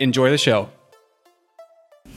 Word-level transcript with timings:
Enjoy 0.00 0.28
the 0.30 0.38
show. 0.38 0.70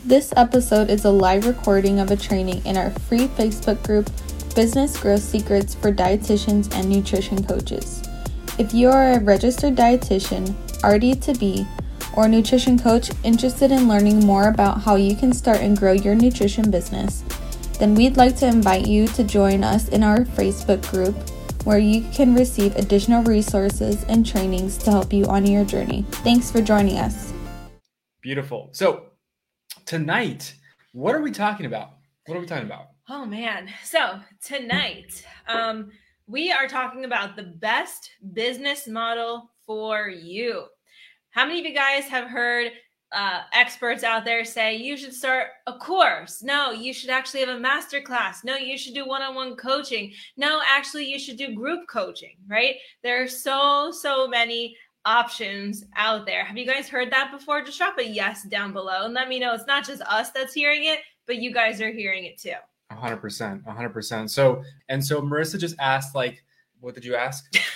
This 0.04 0.34
episode 0.35 0.90
is 0.90 1.05
a 1.05 1.12
live 1.12 1.45
recording 1.45 1.99
of 1.99 2.09
a 2.09 2.16
training 2.16 2.65
in 2.65 2.76
our 2.76 2.90
free 2.90 3.27
Facebook 3.27 3.84
group 3.85 4.10
Business 4.55 4.98
Growth 4.98 5.21
Secrets 5.21 5.76
for 5.76 5.91
Dietitians 5.91 6.74
and 6.74 6.90
Nutrition 6.90 7.43
Coaches. 7.43 8.02
If 8.57 8.74
you 8.74 8.90
are 8.90 9.12
a 9.12 9.20
registered 9.20 9.76
dietitian, 9.76 10.55
RD 10.84 11.21
to 11.21 11.35
be, 11.35 11.68
or 12.15 12.27
nutrition 12.27 12.79
coach 12.79 13.12
interested 13.24 13.71
in 13.71 13.87
learning 13.87 14.26
more 14.26 14.48
about 14.48 14.82
how 14.82 14.96
you 14.96 15.15
can 15.15 15.32
start 15.32 15.59
and 15.59 15.77
grow 15.77 15.91
your 15.91 16.15
nutrition 16.15 16.71
business, 16.71 17.24
then 17.77 17.93
we'd 17.93 18.18
like 18.18 18.35
to 18.37 18.48
invite 18.48 18.87
you 18.87 19.07
to 19.09 19.24
join 19.24 19.63
us 19.63 19.90
in 19.90 20.02
our 20.02 20.20
Facebook 20.20 20.90
group 20.90 21.15
where 21.63 21.77
you 21.77 22.02
can 22.12 22.34
receive 22.34 22.76
additional 22.76 23.21
resources 23.24 24.04
and 24.05 24.26
trainings 24.26 24.77
to 24.77 24.90
help 24.90 25.13
you 25.13 25.26
on 25.26 25.46
your 25.46 25.65
journey. 25.65 26.05
Thanks 26.24 26.49
for 26.49 26.62
joining 26.62 26.98
us. 26.98 27.27
Beautiful. 28.28 28.68
So, 28.74 29.06
tonight, 29.86 30.54
what 30.92 31.16
are 31.16 31.22
we 31.22 31.32
talking 31.32 31.66
about? 31.66 31.92
What 32.26 32.36
are 32.36 32.42
we 32.42 32.46
talking 32.46 32.66
about? 32.66 32.88
Oh 33.08 33.24
man. 33.24 33.70
So 33.86 34.20
tonight, 34.44 35.26
um, 35.48 35.92
we 36.28 36.52
are 36.52 36.68
talking 36.68 37.05
about 37.05 37.38
the 37.38 37.44
best 37.44 38.12
business 38.34 38.86
model 38.86 39.50
for 39.66 40.10
you. 40.10 40.66
How 41.30 41.46
many 41.46 41.62
of 41.62 41.68
you 41.68 41.74
guys 41.74 42.04
have 42.10 42.28
heard 42.28 42.74
uh, 43.14 43.44
experts 43.54 44.04
out 44.04 44.26
there 44.26 44.44
say 44.44 44.76
you 44.76 44.98
should 44.98 45.14
start 45.14 45.48
a 45.66 45.78
course? 45.78 46.44
No, 46.44 46.72
you 46.72 46.92
should 46.92 47.10
actually 47.10 47.40
have 47.40 47.55
a 47.55 47.60
master 47.62 48.02
class. 48.02 48.44
No, 48.44 48.58
you 48.58 48.78
should 48.78 48.94
do 48.94 49.08
one 49.08 49.22
on 49.22 49.36
one 49.36 49.55
coaching. 49.55 50.12
No, 50.36 50.60
actually, 50.70 51.05
you 51.05 51.18
should 51.18 51.38
do 51.38 51.55
group 51.55 51.88
coaching, 51.88 52.36
right? 52.50 52.76
There 53.04 53.24
are 53.24 53.30
so, 53.30 53.90
so 53.90 54.28
many 54.28 54.76
options 55.08 55.86
out 55.96 56.26
there. 56.26 56.44
Have 56.44 56.58
you 56.58 56.66
guys 56.66 56.90
heard 56.90 57.12
that 57.12 57.32
before? 57.32 57.63
Just 57.63 57.77
drop 57.77 57.98
a 57.98 58.05
yes 58.05 58.44
down 58.44 58.74
below 58.74 59.05
and 59.05 59.14
let 59.14 59.30
me 59.30 59.40
know 59.40 59.54
it's 59.54 59.66
not 59.66 59.86
just 59.86 60.02
us 60.04 60.32
that's 60.32 60.54
hearing 60.54 60.86
it, 60.86 60.99
but 61.26 61.38
you 61.38 61.54
guys 61.54 61.82
are 61.82 61.91
hearing 61.91 62.26
it 62.26 62.38
too 62.38 62.54
hundred 62.96 63.18
percent, 63.18 63.66
hundred 63.66 63.90
percent. 63.90 64.31
So, 64.31 64.64
and 64.90 65.03
so 65.03 65.22
Marissa 65.22 65.59
just 65.59 65.75
asked, 65.80 66.16
like, 66.16 66.44
what 66.80 66.94
did 66.94 67.04
you 67.06 67.16
ask? 67.16 67.54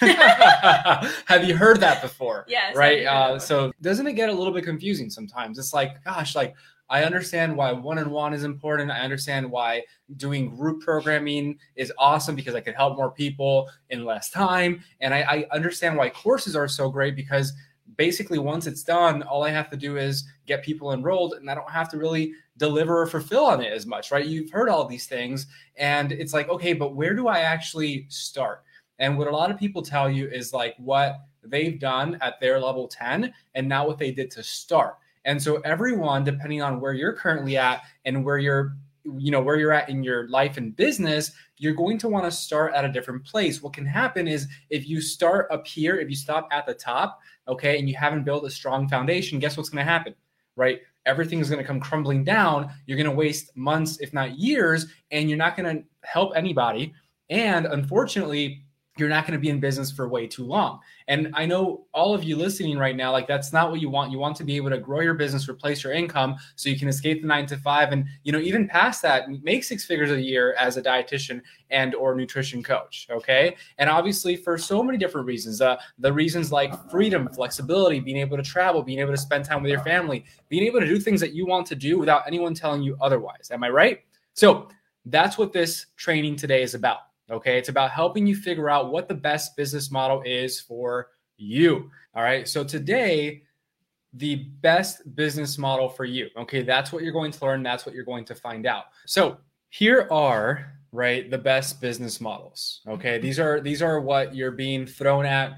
Have 1.25 1.43
you 1.43 1.55
heard 1.55 1.79
that 1.81 2.01
before? 2.01 2.45
Yes. 2.47 2.75
Right. 2.75 3.05
Uh, 3.05 3.39
so, 3.39 3.71
doesn't 3.81 4.07
it 4.07 4.13
get 4.13 4.29
a 4.29 4.33
little 4.33 4.53
bit 4.53 4.63
confusing 4.63 5.09
sometimes? 5.09 5.57
It's 5.57 5.73
like, 5.73 6.03
gosh, 6.03 6.35
like 6.35 6.53
I 6.91 7.05
understand 7.05 7.55
why 7.55 7.71
one 7.71 7.97
on 7.97 8.11
one 8.11 8.33
is 8.33 8.43
important. 8.43 8.91
I 8.91 8.99
understand 8.99 9.49
why 9.49 9.83
doing 10.17 10.53
group 10.53 10.81
programming 10.81 11.57
is 11.77 11.91
awesome 11.97 12.35
because 12.35 12.53
I 12.53 12.59
can 12.59 12.73
help 12.73 12.97
more 12.97 13.09
people 13.09 13.69
in 13.89 14.03
less 14.03 14.29
time, 14.29 14.83
and 14.99 15.13
I, 15.13 15.21
I 15.21 15.55
understand 15.55 15.95
why 15.95 16.09
courses 16.09 16.53
are 16.53 16.67
so 16.67 16.89
great 16.89 17.15
because 17.15 17.53
basically 17.95 18.39
once 18.39 18.67
it's 18.67 18.83
done, 18.83 19.23
all 19.23 19.43
I 19.43 19.51
have 19.51 19.69
to 19.69 19.77
do 19.77 19.97
is 19.97 20.25
get 20.47 20.63
people 20.63 20.91
enrolled, 20.91 21.35
and 21.35 21.49
I 21.49 21.55
don't 21.55 21.71
have 21.71 21.89
to 21.91 21.97
really 21.97 22.33
deliver 22.57 23.01
or 23.01 23.07
fulfill 23.07 23.45
on 23.45 23.61
it 23.61 23.71
as 23.71 23.85
much, 23.85 24.11
right? 24.11 24.25
You've 24.25 24.51
heard 24.51 24.67
all 24.67 24.85
these 24.85 25.07
things, 25.07 25.47
and 25.77 26.11
it's 26.11 26.33
like, 26.33 26.49
okay, 26.49 26.73
but 26.73 26.93
where 26.93 27.13
do 27.13 27.29
I 27.29 27.39
actually 27.39 28.05
start? 28.09 28.63
And 28.99 29.17
what 29.17 29.29
a 29.29 29.31
lot 29.31 29.49
of 29.49 29.57
people 29.57 29.81
tell 29.81 30.11
you 30.11 30.27
is 30.27 30.51
like 30.51 30.75
what 30.77 31.21
they've 31.43 31.79
done 31.79 32.17
at 32.19 32.39
their 32.41 32.59
level 32.59 32.87
10 32.87 33.33
and 33.55 33.67
now 33.67 33.87
what 33.87 33.97
they 33.97 34.11
did 34.11 34.29
to 34.31 34.43
start. 34.43 34.95
And 35.25 35.41
so 35.41 35.57
everyone, 35.61 36.23
depending 36.23 36.61
on 36.61 36.79
where 36.79 36.93
you're 36.93 37.13
currently 37.13 37.57
at 37.57 37.81
and 38.05 38.25
where 38.25 38.37
you're 38.37 38.75
you 39.17 39.31
know 39.31 39.41
where 39.41 39.55
you're 39.55 39.71
at 39.71 39.89
in 39.89 40.03
your 40.03 40.27
life 40.27 40.57
and 40.57 40.75
business 40.75 41.31
you're 41.57 41.73
going 41.73 41.97
to 41.97 42.07
want 42.07 42.23
to 42.23 42.29
start 42.29 42.71
at 42.75 42.85
a 42.85 42.91
different 42.91 43.25
place 43.25 43.59
what 43.59 43.73
can 43.73 43.83
happen 43.83 44.27
is 44.27 44.47
if 44.69 44.87
you 44.87 45.01
start 45.01 45.47
up 45.49 45.65
here 45.65 45.99
if 45.99 46.07
you 46.07 46.15
stop 46.15 46.47
at 46.51 46.67
the 46.67 46.73
top 46.75 47.19
okay 47.47 47.79
and 47.79 47.89
you 47.89 47.95
haven't 47.95 48.23
built 48.23 48.45
a 48.45 48.49
strong 48.51 48.87
foundation 48.87 49.39
guess 49.39 49.57
what's 49.57 49.69
going 49.69 49.83
to 49.83 49.91
happen 49.91 50.13
right 50.55 50.81
everything 51.05 51.39
is 51.39 51.49
going 51.49 51.61
to 51.61 51.67
come 51.67 51.79
crumbling 51.79 52.23
down. 52.23 52.71
You're 52.85 52.97
going 52.97 53.09
to 53.09 53.15
waste 53.15 53.55
months, 53.55 53.99
if 53.99 54.13
not 54.13 54.37
years, 54.37 54.87
and 55.11 55.29
you're 55.29 55.37
not 55.37 55.57
going 55.57 55.77
to 55.77 55.83
help 56.03 56.33
anybody. 56.35 56.93
And 57.29 57.65
unfortunately, 57.65 58.63
you're 59.01 59.09
not 59.09 59.25
going 59.25 59.33
to 59.33 59.41
be 59.41 59.49
in 59.49 59.59
business 59.59 59.91
for 59.91 60.07
way 60.07 60.27
too 60.27 60.45
long. 60.45 60.79
And 61.07 61.31
I 61.33 61.47
know 61.47 61.87
all 61.91 62.13
of 62.13 62.23
you 62.23 62.35
listening 62.37 62.77
right 62.77 62.95
now, 62.95 63.11
like 63.11 63.27
that's 63.27 63.51
not 63.51 63.71
what 63.71 63.81
you 63.81 63.89
want. 63.89 64.11
You 64.11 64.19
want 64.19 64.35
to 64.37 64.43
be 64.43 64.55
able 64.55 64.69
to 64.69 64.77
grow 64.77 65.01
your 65.01 65.15
business, 65.15 65.49
replace 65.49 65.83
your 65.83 65.91
income 65.91 66.35
so 66.55 66.69
you 66.69 66.77
can 66.77 66.87
escape 66.87 67.23
the 67.23 67.27
nine 67.27 67.47
to 67.47 67.57
five 67.57 67.91
and, 67.91 68.05
you 68.23 68.31
know, 68.31 68.39
even 68.39 68.67
past 68.67 69.01
that, 69.01 69.27
make 69.43 69.63
six 69.63 69.83
figures 69.83 70.11
a 70.11 70.21
year 70.21 70.53
as 70.59 70.77
a 70.77 70.81
dietitian 70.83 71.41
and 71.71 71.95
or 71.95 72.13
nutrition 72.13 72.61
coach. 72.61 73.07
Okay. 73.09 73.55
And 73.79 73.89
obviously 73.89 74.35
for 74.35 74.57
so 74.57 74.83
many 74.83 74.97
different 74.99 75.25
reasons, 75.25 75.61
uh, 75.61 75.77
the 75.97 76.13
reasons 76.13 76.51
like 76.51 76.89
freedom, 76.91 77.27
flexibility, 77.33 77.99
being 77.99 78.17
able 78.17 78.37
to 78.37 78.43
travel, 78.43 78.83
being 78.83 78.99
able 78.99 79.11
to 79.11 79.17
spend 79.17 79.43
time 79.43 79.63
with 79.63 79.71
your 79.71 79.81
family, 79.81 80.23
being 80.47 80.63
able 80.63 80.79
to 80.79 80.85
do 80.85 80.99
things 80.99 81.19
that 81.19 81.33
you 81.33 81.47
want 81.47 81.65
to 81.67 81.75
do 81.75 81.97
without 81.97 82.23
anyone 82.27 82.53
telling 82.53 82.83
you 82.83 82.95
otherwise. 83.01 83.49
Am 83.51 83.63
I 83.63 83.69
right? 83.69 84.01
So 84.33 84.69
that's 85.05 85.37
what 85.37 85.51
this 85.51 85.87
training 85.97 86.35
today 86.35 86.61
is 86.61 86.75
about. 86.75 87.10
Okay. 87.31 87.57
It's 87.57 87.69
about 87.69 87.91
helping 87.91 88.27
you 88.27 88.35
figure 88.35 88.69
out 88.69 88.91
what 88.91 89.07
the 89.07 89.15
best 89.15 89.55
business 89.55 89.89
model 89.89 90.21
is 90.25 90.59
for 90.59 91.07
you. 91.37 91.89
All 92.13 92.23
right. 92.23 92.47
So 92.47 92.63
today, 92.63 93.43
the 94.13 94.35
best 94.61 95.15
business 95.15 95.57
model 95.57 95.87
for 95.87 96.05
you. 96.05 96.27
Okay. 96.37 96.61
That's 96.61 96.91
what 96.91 97.03
you're 97.03 97.13
going 97.13 97.31
to 97.31 97.45
learn. 97.45 97.63
That's 97.63 97.85
what 97.85 97.95
you're 97.95 98.03
going 98.03 98.25
to 98.25 98.35
find 98.35 98.65
out. 98.65 98.85
So 99.05 99.37
here 99.69 100.07
are 100.11 100.73
right 100.91 101.31
the 101.31 101.37
best 101.37 101.79
business 101.79 102.19
models 102.19 102.81
okay 102.87 103.17
these 103.17 103.39
are 103.39 103.61
these 103.61 103.81
are 103.81 104.01
what 104.01 104.35
you're 104.35 104.51
being 104.51 104.85
thrown 104.85 105.25
at 105.25 105.57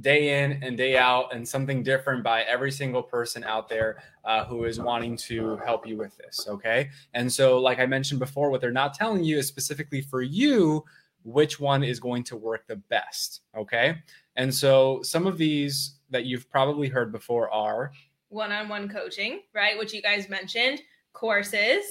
day 0.00 0.44
in 0.44 0.62
and 0.62 0.76
day 0.76 0.96
out 0.96 1.34
and 1.34 1.46
something 1.46 1.82
different 1.82 2.22
by 2.22 2.42
every 2.42 2.70
single 2.70 3.02
person 3.02 3.42
out 3.42 3.68
there 3.68 4.00
uh, 4.24 4.44
who 4.44 4.64
is 4.64 4.78
wanting 4.78 5.16
to 5.16 5.56
help 5.66 5.84
you 5.84 5.96
with 5.96 6.16
this 6.16 6.46
okay 6.48 6.88
and 7.14 7.30
so 7.30 7.58
like 7.58 7.80
i 7.80 7.86
mentioned 7.86 8.20
before 8.20 8.48
what 8.50 8.60
they're 8.60 8.70
not 8.70 8.94
telling 8.94 9.24
you 9.24 9.38
is 9.38 9.48
specifically 9.48 10.00
for 10.00 10.22
you 10.22 10.84
which 11.28 11.60
one 11.60 11.84
is 11.84 12.00
going 12.00 12.24
to 12.24 12.36
work 12.36 12.66
the 12.66 12.76
best. 12.76 13.42
Okay. 13.56 13.96
And 14.36 14.52
so 14.52 15.00
some 15.02 15.26
of 15.26 15.38
these 15.38 15.96
that 16.10 16.24
you've 16.24 16.50
probably 16.50 16.88
heard 16.88 17.12
before 17.12 17.50
are 17.50 17.92
one 18.30 18.52
on 18.52 18.68
one 18.68 18.88
coaching, 18.88 19.40
right? 19.54 19.78
Which 19.78 19.92
you 19.92 20.02
guys 20.02 20.28
mentioned, 20.28 20.80
courses, 21.12 21.84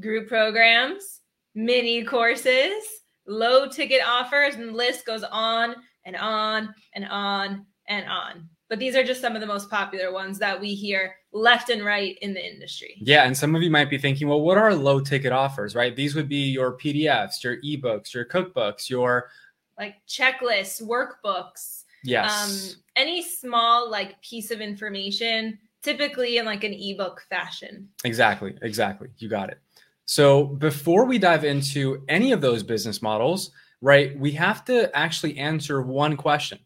group 0.00 0.28
programs, 0.28 1.20
mini 1.54 2.04
courses, 2.04 2.84
low 3.26 3.68
ticket 3.68 4.02
offers, 4.06 4.54
and 4.54 4.68
the 4.68 4.72
list 4.72 5.06
goes 5.06 5.24
on 5.24 5.74
and 6.04 6.16
on 6.16 6.74
and 6.94 7.06
on 7.06 7.66
and 7.88 8.08
on. 8.08 8.48
But 8.74 8.80
these 8.80 8.96
are 8.96 9.04
just 9.04 9.20
some 9.20 9.36
of 9.36 9.40
the 9.40 9.46
most 9.46 9.70
popular 9.70 10.12
ones 10.12 10.36
that 10.40 10.60
we 10.60 10.74
hear 10.74 11.14
left 11.32 11.70
and 11.70 11.84
right 11.84 12.18
in 12.22 12.34
the 12.34 12.44
industry. 12.44 12.96
Yeah. 12.98 13.22
And 13.22 13.36
some 13.36 13.54
of 13.54 13.62
you 13.62 13.70
might 13.70 13.88
be 13.88 13.98
thinking, 13.98 14.26
well, 14.26 14.40
what 14.40 14.58
are 14.58 14.74
low 14.74 14.98
ticket 14.98 15.30
offers, 15.30 15.76
right? 15.76 15.94
These 15.94 16.16
would 16.16 16.28
be 16.28 16.50
your 16.50 16.76
PDFs, 16.76 17.44
your 17.44 17.58
ebooks, 17.58 18.12
your 18.12 18.24
cookbooks, 18.24 18.90
your 18.90 19.30
like 19.78 19.94
checklists, 20.08 20.82
workbooks. 20.82 21.84
Yes. 22.02 22.74
Um, 22.74 22.82
any 22.96 23.22
small 23.22 23.88
like 23.88 24.20
piece 24.22 24.50
of 24.50 24.60
information, 24.60 25.56
typically 25.84 26.38
in 26.38 26.44
like 26.44 26.64
an 26.64 26.74
ebook 26.74 27.22
fashion. 27.30 27.88
Exactly. 28.02 28.58
Exactly. 28.62 29.06
You 29.18 29.28
got 29.28 29.50
it. 29.50 29.60
So 30.06 30.46
before 30.46 31.04
we 31.04 31.20
dive 31.20 31.44
into 31.44 32.02
any 32.08 32.32
of 32.32 32.40
those 32.40 32.64
business 32.64 33.00
models, 33.02 33.52
right, 33.80 34.18
we 34.18 34.32
have 34.32 34.64
to 34.64 34.90
actually 34.96 35.38
answer 35.38 35.80
one 35.80 36.16
question. 36.16 36.58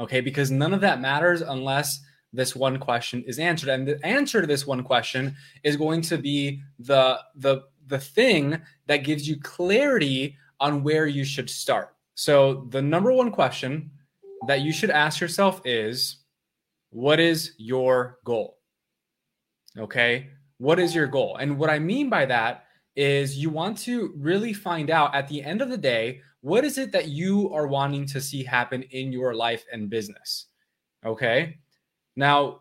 Okay. 0.00 0.20
Because 0.20 0.50
none 0.50 0.74
of 0.74 0.80
that 0.80 1.00
matters 1.00 1.40
unless 1.40 2.00
this 2.32 2.56
one 2.56 2.78
question 2.78 3.22
is 3.26 3.38
answered. 3.38 3.68
And 3.68 3.86
the 3.86 4.04
answer 4.04 4.40
to 4.40 4.46
this 4.46 4.66
one 4.66 4.82
question 4.82 5.36
is 5.62 5.76
going 5.76 6.02
to 6.02 6.18
be 6.18 6.60
the 6.78 7.20
the 7.36 7.62
the 7.86 7.98
thing 7.98 8.60
that 8.86 8.98
gives 8.98 9.28
you 9.28 9.38
clarity 9.40 10.36
on 10.60 10.82
where 10.82 11.06
you 11.06 11.24
should 11.24 11.48
start. 11.48 11.94
So 12.14 12.66
the 12.70 12.82
number 12.82 13.12
one 13.12 13.30
question 13.30 13.90
that 14.46 14.62
you 14.62 14.72
should 14.72 14.90
ask 14.90 15.20
yourself 15.20 15.60
is 15.64 16.18
what 16.90 17.20
is 17.20 17.54
your 17.58 18.18
goal? 18.24 18.58
Okay? 19.78 20.30
What 20.58 20.78
is 20.78 20.94
your 20.94 21.06
goal? 21.06 21.36
And 21.36 21.58
what 21.58 21.70
I 21.70 21.78
mean 21.78 22.08
by 22.08 22.26
that 22.26 22.64
is 22.96 23.36
you 23.36 23.50
want 23.50 23.76
to 23.78 24.12
really 24.16 24.52
find 24.52 24.90
out 24.90 25.14
at 25.14 25.28
the 25.28 25.42
end 25.42 25.60
of 25.60 25.70
the 25.70 25.78
day 25.78 26.20
what 26.40 26.64
is 26.64 26.76
it 26.76 26.92
that 26.92 27.08
you 27.08 27.50
are 27.54 27.66
wanting 27.66 28.04
to 28.04 28.20
see 28.20 28.44
happen 28.44 28.82
in 28.90 29.10
your 29.10 29.34
life 29.34 29.64
and 29.72 29.88
business? 29.88 30.46
Okay. 31.04 31.58
Now, 32.16 32.60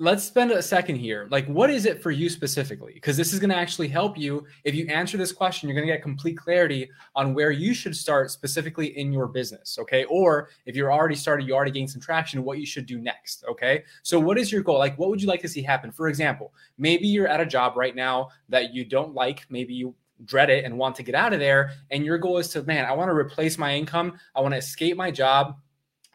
let's 0.00 0.22
spend 0.22 0.52
a 0.52 0.62
second 0.62 0.96
here. 0.96 1.26
Like, 1.30 1.46
what 1.46 1.70
is 1.70 1.84
it 1.84 2.00
for 2.02 2.12
you 2.12 2.28
specifically? 2.28 2.92
Because 2.94 3.16
this 3.16 3.32
is 3.32 3.40
going 3.40 3.50
to 3.50 3.56
actually 3.56 3.88
help 3.88 4.16
you. 4.16 4.46
If 4.64 4.74
you 4.74 4.86
answer 4.86 5.16
this 5.16 5.32
question, 5.32 5.68
you're 5.68 5.74
going 5.74 5.86
to 5.86 5.92
get 5.92 6.02
complete 6.02 6.36
clarity 6.36 6.88
on 7.16 7.34
where 7.34 7.50
you 7.50 7.74
should 7.74 7.96
start 7.96 8.30
specifically 8.30 8.96
in 8.96 9.12
your 9.12 9.26
business. 9.26 9.76
Okay. 9.80 10.04
Or 10.04 10.50
if 10.66 10.76
you're 10.76 10.92
already 10.92 11.16
started, 11.16 11.48
you 11.48 11.54
already 11.54 11.72
gained 11.72 11.90
some 11.90 12.00
traction, 12.00 12.44
what 12.44 12.58
you 12.58 12.66
should 12.66 12.86
do 12.86 12.98
next. 12.98 13.44
Okay. 13.50 13.82
So, 14.02 14.20
what 14.20 14.38
is 14.38 14.52
your 14.52 14.62
goal? 14.62 14.78
Like, 14.78 14.96
what 14.98 15.10
would 15.10 15.20
you 15.20 15.28
like 15.28 15.42
to 15.42 15.48
see 15.48 15.62
happen? 15.62 15.90
For 15.90 16.08
example, 16.08 16.52
maybe 16.78 17.08
you're 17.08 17.28
at 17.28 17.40
a 17.40 17.46
job 17.46 17.76
right 17.76 17.94
now 17.94 18.28
that 18.48 18.72
you 18.72 18.84
don't 18.84 19.14
like. 19.14 19.46
Maybe 19.50 19.74
you 19.74 19.94
dread 20.24 20.50
it 20.50 20.64
and 20.64 20.78
want 20.78 20.94
to 20.96 21.02
get 21.02 21.14
out 21.14 21.32
of 21.32 21.40
there. 21.40 21.72
And 21.90 22.04
your 22.04 22.18
goal 22.18 22.38
is 22.38 22.48
to, 22.50 22.62
man, 22.62 22.84
I 22.84 22.92
want 22.92 23.08
to 23.08 23.14
replace 23.14 23.58
my 23.58 23.74
income. 23.74 24.18
I 24.34 24.40
want 24.40 24.52
to 24.52 24.58
escape 24.58 24.96
my 24.96 25.10
job 25.10 25.56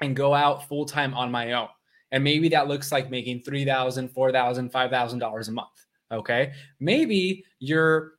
and 0.02 0.16
go 0.16 0.34
out 0.34 0.68
full 0.68 0.86
time 0.86 1.14
on 1.14 1.32
my 1.32 1.54
own. 1.54 1.68
And 2.14 2.24
maybe 2.24 2.48
that 2.50 2.68
looks 2.68 2.92
like 2.92 3.10
making 3.10 3.42
$3,000, 3.42 4.14
$4,000, 4.14 4.72
$5,000 4.72 5.48
a 5.48 5.52
month. 5.52 5.86
Okay. 6.12 6.54
Maybe 6.80 7.44
you're, 7.60 8.14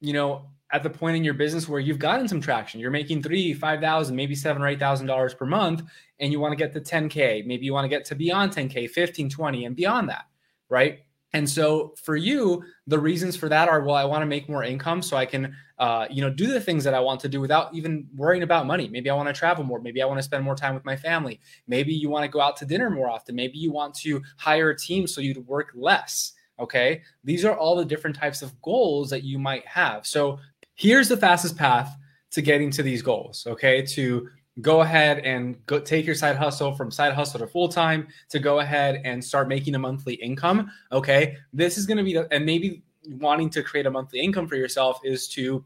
you 0.00 0.12
know, 0.12 0.50
at 0.72 0.82
the 0.82 0.90
point 0.90 1.16
in 1.16 1.22
your 1.22 1.34
business 1.34 1.68
where 1.68 1.78
you've 1.78 2.00
gotten 2.00 2.26
some 2.26 2.40
traction. 2.40 2.80
You're 2.80 2.90
making 2.90 3.22
three, 3.22 3.54
five 3.54 3.80
thousand, 3.80 4.16
maybe 4.16 4.34
seven 4.34 4.62
or 4.62 4.66
eight 4.66 4.80
thousand 4.80 5.06
dollars 5.06 5.32
per 5.32 5.46
month, 5.46 5.82
and 6.18 6.32
you 6.32 6.40
want 6.40 6.52
to 6.52 6.56
get 6.56 6.72
to 6.72 6.80
10K. 6.80 7.46
Maybe 7.46 7.64
you 7.64 7.72
want 7.72 7.84
to 7.84 7.88
get 7.88 8.04
to 8.06 8.16
beyond 8.16 8.52
10K, 8.52 8.90
15, 8.90 9.30
20, 9.30 9.64
and 9.64 9.76
beyond 9.76 10.08
that. 10.08 10.24
Right. 10.68 11.00
And 11.36 11.50
so 11.50 11.92
for 12.02 12.16
you, 12.16 12.64
the 12.86 12.98
reasons 12.98 13.36
for 13.36 13.50
that 13.50 13.68
are 13.68 13.82
well, 13.82 13.94
I 13.94 14.06
want 14.06 14.22
to 14.22 14.26
make 14.26 14.48
more 14.48 14.64
income 14.64 15.02
so 15.02 15.18
I 15.18 15.26
can, 15.26 15.54
uh, 15.78 16.06
you 16.08 16.22
know, 16.22 16.30
do 16.30 16.46
the 16.46 16.62
things 16.62 16.82
that 16.84 16.94
I 16.94 17.00
want 17.00 17.20
to 17.20 17.28
do 17.28 17.42
without 17.42 17.74
even 17.74 18.08
worrying 18.16 18.42
about 18.42 18.64
money. 18.64 18.88
Maybe 18.88 19.10
I 19.10 19.14
want 19.14 19.28
to 19.28 19.34
travel 19.34 19.62
more. 19.62 19.78
Maybe 19.78 20.00
I 20.00 20.06
want 20.06 20.18
to 20.18 20.22
spend 20.22 20.44
more 20.44 20.56
time 20.56 20.74
with 20.74 20.86
my 20.86 20.96
family. 20.96 21.38
Maybe 21.66 21.92
you 21.92 22.08
want 22.08 22.24
to 22.24 22.30
go 22.30 22.40
out 22.40 22.56
to 22.56 22.64
dinner 22.64 22.88
more 22.88 23.10
often. 23.10 23.36
Maybe 23.36 23.58
you 23.58 23.70
want 23.70 23.94
to 23.96 24.22
hire 24.38 24.70
a 24.70 24.78
team 24.78 25.06
so 25.06 25.20
you'd 25.20 25.46
work 25.46 25.72
less. 25.74 26.32
Okay. 26.58 27.02
These 27.22 27.44
are 27.44 27.54
all 27.54 27.76
the 27.76 27.84
different 27.84 28.16
types 28.16 28.40
of 28.40 28.58
goals 28.62 29.10
that 29.10 29.22
you 29.22 29.38
might 29.38 29.66
have. 29.66 30.06
So 30.06 30.38
here's 30.74 31.10
the 31.10 31.18
fastest 31.18 31.54
path 31.58 31.98
to 32.30 32.40
getting 32.40 32.70
to 32.70 32.82
these 32.82 33.02
goals. 33.02 33.46
Okay. 33.46 33.82
To 33.82 34.26
go 34.62 34.80
ahead 34.80 35.18
and 35.18 35.64
go 35.66 35.78
take 35.78 36.06
your 36.06 36.14
side 36.14 36.36
hustle 36.36 36.74
from 36.74 36.90
side 36.90 37.12
hustle 37.12 37.40
to 37.40 37.46
full 37.46 37.68
time 37.68 38.08
to 38.30 38.38
go 38.38 38.60
ahead 38.60 39.02
and 39.04 39.22
start 39.22 39.48
making 39.48 39.74
a 39.74 39.78
monthly 39.78 40.14
income. 40.14 40.70
Okay. 40.92 41.36
This 41.52 41.76
is 41.76 41.86
going 41.86 41.98
to 41.98 42.04
be, 42.04 42.14
the, 42.14 42.26
and 42.32 42.44
maybe 42.46 42.82
wanting 43.08 43.50
to 43.50 43.62
create 43.62 43.86
a 43.86 43.90
monthly 43.90 44.20
income 44.20 44.48
for 44.48 44.56
yourself 44.56 45.00
is 45.04 45.28
to 45.28 45.64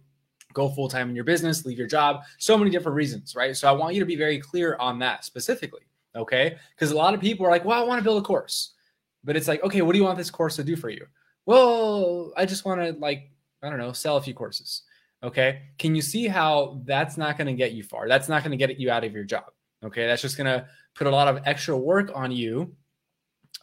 go 0.53 0.69
full 0.69 0.89
time 0.89 1.09
in 1.09 1.15
your 1.15 1.25
business, 1.25 1.65
leave 1.65 1.79
your 1.79 1.87
job, 1.87 2.23
so 2.39 2.59
many 2.59 2.71
different 2.71 2.97
reasons, 2.97 3.37
right? 3.37 3.57
So 3.57 3.69
I 3.69 3.73
want 3.73 3.95
you 3.95 4.01
to 4.01 4.07
be 4.07 4.17
very 4.17 4.39
clear 4.39 4.77
on 4.81 4.99
that 4.99 5.25
specifically. 5.25 5.83
Okay. 6.17 6.57
Because 6.75 6.91
a 6.91 6.97
lot 6.97 7.15
of 7.15 7.21
people 7.21 7.47
are 7.47 7.51
like, 7.51 7.65
well, 7.65 7.81
I 7.81 7.87
want 7.87 8.01
to 8.01 8.05
build 8.05 8.21
a 8.21 8.27
course. 8.27 8.73
But 9.23 9.37
it's 9.37 9.47
like, 9.47 9.63
okay, 9.63 9.83
what 9.83 9.93
do 9.93 9.99
you 9.99 10.05
want 10.05 10.19
this 10.19 10.31
course 10.31 10.57
to 10.57 10.65
do 10.65 10.75
for 10.75 10.91
you? 10.91 11.07
Well, 11.47 12.33
I 12.37 12.47
just 12.47 12.65
want 12.65 12.81
to, 12.81 12.93
like, 12.99 13.31
I 13.63 13.69
don't 13.69 13.79
know, 13.79 13.93
sell 13.93 14.17
a 14.17 14.23
few 14.23 14.35
courses. 14.35 14.83
Okay. 15.23 15.63
Can 15.79 15.95
you 15.95 16.03
see 16.03 16.27
how 16.27 16.81
that's 16.85 17.17
not 17.17 17.37
going 17.37 17.47
to 17.47 17.53
get 17.55 17.73
you 17.73 17.83
far? 17.83 18.09
That's 18.09 18.29
not 18.29 18.43
going 18.43 18.53
to 18.53 18.67
get 18.67 18.79
you 18.79 18.91
out 18.91 19.05
of 19.05 19.13
your 19.13 19.25
job. 19.25 19.45
Okay. 19.85 20.07
That's 20.07 20.23
just 20.23 20.37
going 20.37 20.47
to 20.47 20.67
put 20.95 21.07
a 21.07 21.11
lot 21.11 21.29
of 21.29 21.41
extra 21.45 21.77
work 21.77 22.11
on 22.15 22.33
you. 22.33 22.75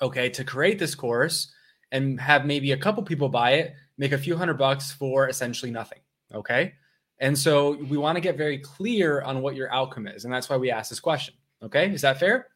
Okay. 0.02 0.30
To 0.30 0.44
create 0.44 0.78
this 0.78 0.94
course 0.94 1.52
and 1.92 2.20
have 2.20 2.46
maybe 2.46 2.74
a 2.74 2.78
couple 2.78 3.02
people 3.04 3.30
buy 3.30 3.54
it, 3.54 3.74
make 3.98 4.12
a 4.12 4.18
few 4.18 4.38
hundred 4.38 4.58
bucks 4.58 4.92
for 4.92 5.30
essentially 5.30 5.72
nothing. 5.72 6.00
Okay. 6.34 6.74
And 7.20 7.36
so 7.36 7.78
we 7.90 7.98
want 7.98 8.16
to 8.16 8.22
get 8.22 8.38
very 8.38 8.60
clear 8.60 9.22
on 9.22 9.42
what 9.42 9.56
your 9.56 9.74
outcome 9.74 10.08
is. 10.08 10.26
And 10.26 10.34
that's 10.34 10.50
why 10.50 10.58
we 10.58 10.70
ask 10.70 10.90
this 10.90 11.00
question. 11.00 11.34
Okay. 11.64 11.92
Is 11.92 12.02
that 12.02 12.20
fair? 12.20 12.50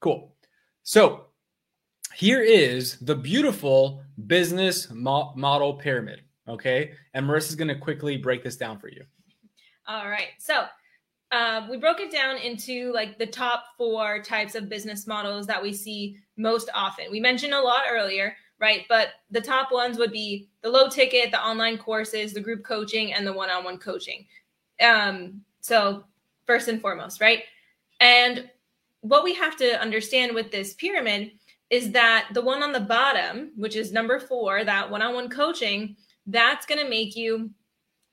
Cool. 0.00 0.34
So 0.84 1.26
here 2.14 2.40
is 2.40 2.98
the 3.00 3.14
beautiful 3.14 4.02
business 4.26 4.90
mo- 4.90 5.34
model 5.36 5.74
pyramid. 5.74 6.22
Okay. 6.48 6.92
And 7.14 7.26
Marissa's 7.26 7.54
going 7.54 7.68
to 7.68 7.76
quickly 7.76 8.16
break 8.16 8.42
this 8.42 8.56
down 8.56 8.78
for 8.78 8.88
you. 8.88 9.04
All 9.86 10.08
right. 10.08 10.28
So 10.38 10.64
uh, 11.30 11.66
we 11.70 11.76
broke 11.76 12.00
it 12.00 12.10
down 12.10 12.38
into 12.38 12.92
like 12.92 13.18
the 13.18 13.26
top 13.26 13.64
four 13.76 14.22
types 14.22 14.54
of 14.54 14.68
business 14.68 15.06
models 15.06 15.46
that 15.46 15.62
we 15.62 15.72
see 15.72 16.16
most 16.36 16.70
often. 16.74 17.06
We 17.10 17.20
mentioned 17.20 17.52
a 17.52 17.60
lot 17.60 17.82
earlier, 17.90 18.34
right? 18.60 18.84
But 18.88 19.08
the 19.30 19.40
top 19.40 19.70
ones 19.70 19.98
would 19.98 20.12
be 20.12 20.48
the 20.62 20.70
low 20.70 20.88
ticket, 20.88 21.30
the 21.30 21.44
online 21.44 21.76
courses, 21.78 22.32
the 22.32 22.40
group 22.40 22.64
coaching, 22.64 23.12
and 23.12 23.26
the 23.26 23.32
one 23.32 23.50
on 23.50 23.64
one 23.64 23.78
coaching. 23.78 24.26
Um, 24.80 25.42
so, 25.60 26.04
first 26.46 26.68
and 26.68 26.80
foremost, 26.80 27.20
right? 27.20 27.42
And 28.00 28.48
what 29.02 29.22
we 29.22 29.34
have 29.34 29.56
to 29.56 29.80
understand 29.80 30.34
with 30.34 30.50
this 30.50 30.74
pyramid 30.74 31.32
is 31.70 31.92
that 31.92 32.28
the 32.32 32.40
one 32.40 32.62
on 32.62 32.72
the 32.72 32.80
bottom, 32.80 33.52
which 33.56 33.76
is 33.76 33.92
number 33.92 34.18
four, 34.18 34.64
that 34.64 34.90
one 34.90 35.02
on 35.02 35.14
one 35.14 35.28
coaching, 35.28 35.96
that's 36.28 36.66
going 36.66 36.82
to 36.82 36.88
make 36.88 37.16
you 37.16 37.50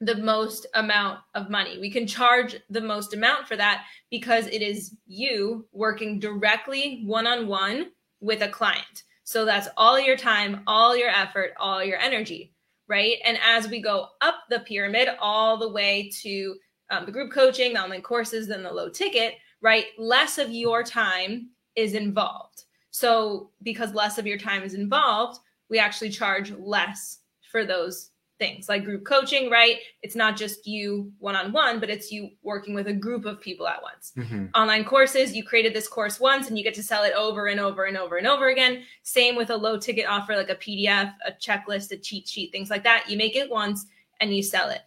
the 0.02 0.16
most 0.16 0.66
amount 0.74 1.20
of 1.36 1.50
money. 1.50 1.80
We 1.80 1.92
can 1.92 2.08
charge 2.08 2.56
the 2.70 2.82
most 2.82 3.14
amount 3.14 3.48
for 3.48 3.56
that 3.56 3.86
because 4.10 4.48
it 4.48 4.62
is 4.62 4.96
you 5.06 5.68
working 5.72 6.20
directly 6.20 7.04
one 7.06 7.28
on 7.28 7.48
one 7.48 7.88
with 8.20 8.42
a 8.42 8.50
client. 8.50 9.04
So 9.24 9.46
that's 9.46 9.68
all 9.78 10.00
your 10.00 10.18
time, 10.18 10.62
all 10.68 10.96
your 10.96 11.10
effort, 11.10 11.54
all 11.60 11.84
your 11.84 11.98
energy, 11.98 12.54
right? 12.88 13.18
And 13.24 13.38
as 13.44 13.68
we 13.68 13.82
go 13.82 14.08
up 14.22 14.36
the 14.50 14.60
pyramid, 14.60 15.10
all 15.20 15.58
the 15.58 15.72
way 15.72 16.12
to 16.22 16.56
um, 16.92 17.06
the 17.06 17.12
group 17.12 17.32
coaching, 17.32 17.74
the 17.74 17.82
online 17.82 18.02
courses, 18.02 18.48
then 18.48 18.64
the 18.64 18.72
low 18.72 18.90
ticket, 18.90 19.36
right? 19.62 19.86
Less 19.98 20.38
of 20.38 20.52
your 20.52 20.84
time 20.84 21.50
is 21.76 21.94
involved. 21.94 22.66
So 22.92 23.52
because 23.64 23.94
less 23.94 24.18
of 24.18 24.28
your 24.28 24.38
time 24.38 24.62
is 24.64 24.74
involved, 24.74 25.40
we 25.70 25.80
actually 25.80 26.12
charge 26.12 26.52
less 26.52 27.20
for 27.56 27.64
those 27.64 28.12
things 28.38 28.68
like 28.68 28.84
group 28.84 29.06
coaching, 29.06 29.50
right? 29.50 29.78
It's 30.02 30.14
not 30.14 30.36
just 30.36 30.68
you 30.68 31.10
one 31.20 31.38
on 31.38 31.54
one, 31.54 31.80
but 31.80 31.90
it's 31.90 32.12
you 32.12 32.32
working 32.44 32.74
with 32.74 32.88
a 32.88 32.94
group 32.94 33.24
of 33.24 33.40
people 33.40 33.66
at 33.66 33.82
once. 33.82 34.12
Mm-hmm. 34.18 34.48
Online 34.54 34.84
courses, 34.84 35.34
you 35.34 35.42
created 35.42 35.74
this 35.74 35.88
course 35.88 36.20
once 36.20 36.50
and 36.50 36.58
you 36.58 36.66
get 36.66 36.74
to 36.74 36.84
sell 36.84 37.04
it 37.04 37.14
over 37.14 37.48
and 37.48 37.62
over 37.62 37.86
and 37.86 37.96
over 37.96 38.18
and 38.18 38.28
over 38.28 38.50
again. 38.50 38.84
Same 39.04 39.38
with 39.38 39.52
a 39.52 39.56
low 39.56 39.80
ticket 39.80 40.06
offer 40.06 40.36
like 40.36 40.50
a 40.50 40.56
PDF, 40.56 41.14
a 41.26 41.32
checklist, 41.32 41.94
a 41.94 41.98
cheat 41.98 42.28
sheet, 42.28 42.52
things 42.52 42.70
like 42.70 42.84
that. 42.84 43.06
You 43.08 43.16
make 43.16 43.38
it 43.38 43.50
once 43.50 43.86
and 44.20 44.36
you 44.36 44.44
sell 44.44 44.70
it. 44.70 44.82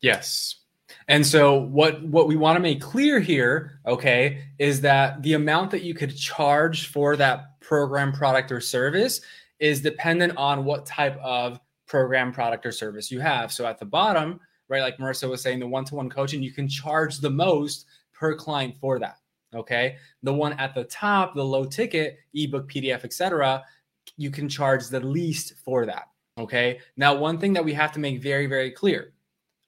Yes. 0.00 0.54
And 1.08 1.26
so 1.26 1.54
what 1.58 2.02
what 2.02 2.28
we 2.28 2.36
want 2.36 2.56
to 2.56 2.60
make 2.60 2.80
clear 2.80 3.20
here, 3.20 3.80
okay, 3.84 4.42
is 4.58 4.80
that 4.80 5.22
the 5.22 5.34
amount 5.34 5.70
that 5.72 5.82
you 5.82 5.92
could 5.92 6.16
charge 6.16 6.88
for 6.88 7.14
that 7.16 7.60
program, 7.60 8.10
product 8.10 8.50
or 8.50 8.62
service 8.62 9.20
is 9.58 9.82
dependent 9.82 10.36
on 10.36 10.64
what 10.64 10.86
type 10.86 11.18
of 11.22 11.60
program, 11.86 12.32
product, 12.32 12.66
or 12.66 12.72
service 12.72 13.10
you 13.10 13.20
have. 13.20 13.52
So 13.52 13.66
at 13.66 13.78
the 13.78 13.86
bottom, 13.86 14.40
right, 14.68 14.82
like 14.82 14.98
Marissa 14.98 15.28
was 15.28 15.42
saying, 15.42 15.60
the 15.60 15.66
one 15.66 15.84
to 15.86 15.94
one 15.94 16.10
coaching, 16.10 16.42
you 16.42 16.52
can 16.52 16.68
charge 16.68 17.18
the 17.18 17.30
most 17.30 17.86
per 18.12 18.34
client 18.34 18.76
for 18.80 18.98
that. 18.98 19.18
Okay. 19.54 19.96
The 20.22 20.32
one 20.32 20.54
at 20.54 20.74
the 20.74 20.84
top, 20.84 21.34
the 21.34 21.44
low 21.44 21.64
ticket, 21.64 22.18
ebook, 22.34 22.70
PDF, 22.70 23.04
etc., 23.04 23.62
you 24.16 24.30
can 24.30 24.48
charge 24.48 24.88
the 24.88 25.00
least 25.00 25.54
for 25.64 25.86
that. 25.86 26.08
Okay. 26.38 26.80
Now, 26.96 27.14
one 27.14 27.38
thing 27.38 27.52
that 27.54 27.64
we 27.64 27.72
have 27.74 27.92
to 27.92 28.00
make 28.00 28.22
very, 28.22 28.46
very 28.46 28.70
clear 28.70 29.12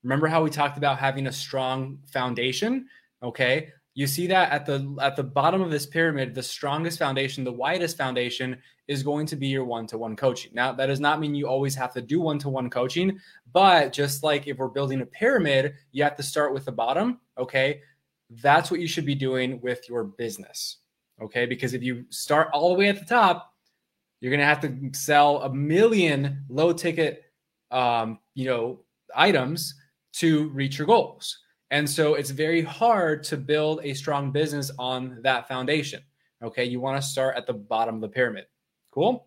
remember 0.03 0.27
how 0.27 0.43
we 0.43 0.51
talked 0.51 0.79
about 0.79 0.99
having 0.99 1.27
a 1.27 1.33
strong 1.33 1.99
foundation? 2.07 2.87
Okay. 3.23 3.73
You 3.99 4.07
see 4.07 4.29
that 4.29 4.53
at 4.53 4.65
the 4.65 4.97
at 5.01 5.17
the 5.17 5.25
bottom 5.25 5.61
of 5.61 5.73
this 5.73 5.85
pyramid, 5.85 6.33
the 6.33 6.41
strongest 6.41 7.01
foundation, 7.01 7.43
the 7.43 7.51
widest 7.51 7.97
foundation 7.97 8.57
is 8.87 9.03
going 9.03 9.27
to 9.27 9.35
be 9.35 9.49
your 9.49 9.65
one-to-one 9.65 10.15
coaching. 10.15 10.53
Now, 10.55 10.73
that 10.73 10.87
does 10.87 11.01
not 11.01 11.19
mean 11.19 11.35
you 11.35 11.49
always 11.49 11.75
have 11.75 11.93
to 11.95 12.01
do 12.01 12.21
one-to-one 12.21 12.71
coaching, 12.71 13.19
but 13.53 13.93
just 13.93 14.23
like 14.23 14.47
if 14.47 14.59
we're 14.59 14.69
building 14.69 15.01
a 15.01 15.07
pyramid, 15.07 15.75
you 15.91 16.05
have 16.05 16.15
to 16.15 16.23
start 16.23 16.55
with 16.55 16.65
the 16.65 16.71
bottom, 16.71 17.19
okay? 17.37 17.81
That's 18.31 18.71
what 18.71 18.79
you 18.79 18.87
should 18.87 19.05
be 19.05 19.17
doing 19.17 19.61
with 19.63 19.89
your 19.89 20.05
business. 20.05 20.77
Okay? 21.21 21.45
Because 21.45 21.75
if 21.75 21.83
you 21.83 22.05
start 22.11 22.51
all 22.53 22.73
the 22.73 22.79
way 22.79 22.89
at 22.89 23.01
the 23.01 23.05
top, 23.05 23.53
you're 24.21 24.31
going 24.31 24.39
to 24.39 24.47
have 24.47 24.61
to 24.61 24.97
sell 24.97 25.43
a 25.43 25.53
million 25.53 26.45
low 26.49 26.73
ticket 26.73 27.25
um, 27.73 28.21
you 28.35 28.45
know, 28.45 28.79
items 29.17 29.75
to 30.13 30.51
reach 30.51 30.79
your 30.79 30.87
goals. 30.87 31.41
And 31.71 31.89
so 31.89 32.15
it's 32.15 32.31
very 32.31 32.63
hard 32.63 33.25
to 33.25 33.37
build 33.37 33.81
a 33.83 33.95
strong 33.95 34.33
business 34.33 34.71
on 34.79 35.19
that 35.23 35.49
foundation. 35.49 36.03
Okay. 36.43 36.65
You 36.65 36.81
want 36.81 37.01
to 37.01 37.07
start 37.07 37.37
at 37.37 37.47
the 37.47 37.53
bottom 37.53 37.97
of 37.97 38.01
the 38.01 38.09
pyramid. 38.09 38.47
Cool. 38.91 39.05
All 39.07 39.27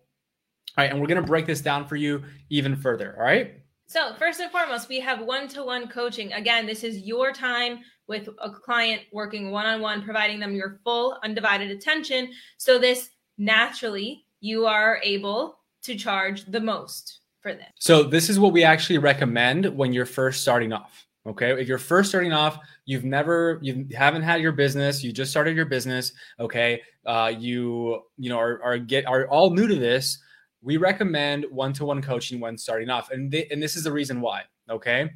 right. 0.76 0.90
And 0.90 1.00
we're 1.00 1.06
going 1.06 1.20
to 1.20 1.26
break 1.26 1.46
this 1.46 1.60
down 1.60 1.86
for 1.86 1.96
you 1.96 2.22
even 2.50 2.76
further. 2.76 3.14
All 3.16 3.24
right. 3.24 3.62
So, 3.86 4.14
first 4.18 4.40
and 4.40 4.50
foremost, 4.50 4.88
we 4.88 5.00
have 5.00 5.20
one 5.20 5.48
to 5.48 5.64
one 5.64 5.86
coaching. 5.86 6.32
Again, 6.32 6.64
this 6.64 6.82
is 6.82 7.00
your 7.00 7.30
time 7.30 7.80
with 8.08 8.26
a 8.40 8.50
client 8.50 9.02
working 9.12 9.50
one 9.50 9.66
on 9.66 9.82
one, 9.82 10.02
providing 10.02 10.40
them 10.40 10.54
your 10.54 10.80
full 10.82 11.18
undivided 11.22 11.70
attention. 11.70 12.30
So, 12.56 12.78
this 12.78 13.10
naturally 13.36 14.24
you 14.40 14.64
are 14.64 14.98
able 15.02 15.58
to 15.82 15.94
charge 15.94 16.46
the 16.46 16.60
most 16.60 17.20
for 17.42 17.52
this. 17.52 17.68
So, 17.80 18.02
this 18.02 18.30
is 18.30 18.38
what 18.38 18.54
we 18.54 18.64
actually 18.64 18.96
recommend 18.96 19.66
when 19.76 19.92
you're 19.92 20.06
first 20.06 20.40
starting 20.40 20.72
off. 20.72 21.06
Okay. 21.26 21.52
If 21.52 21.68
you're 21.68 21.78
first 21.78 22.08
starting 22.08 22.32
off, 22.32 22.58
you've 22.84 23.04
never, 23.04 23.58
you 23.62 23.86
haven't 23.94 24.22
had 24.22 24.40
your 24.40 24.52
business, 24.52 25.04
you 25.04 25.12
just 25.12 25.30
started 25.30 25.54
your 25.56 25.66
business. 25.66 26.12
Okay. 26.40 26.82
Uh, 27.06 27.32
you, 27.38 28.02
you 28.18 28.28
know, 28.28 28.38
are, 28.38 28.62
are 28.62 28.78
get, 28.78 29.06
are 29.06 29.26
all 29.28 29.50
new 29.50 29.68
to 29.68 29.76
this 29.76 30.18
we 30.62 30.76
recommend 30.76 31.44
one-to-one 31.50 32.00
coaching 32.00 32.40
when 32.40 32.56
starting 32.56 32.88
off 32.88 33.10
and, 33.10 33.30
th- 33.30 33.48
and 33.50 33.62
this 33.62 33.76
is 33.76 33.84
the 33.84 33.92
reason 33.92 34.20
why 34.20 34.42
okay 34.70 35.10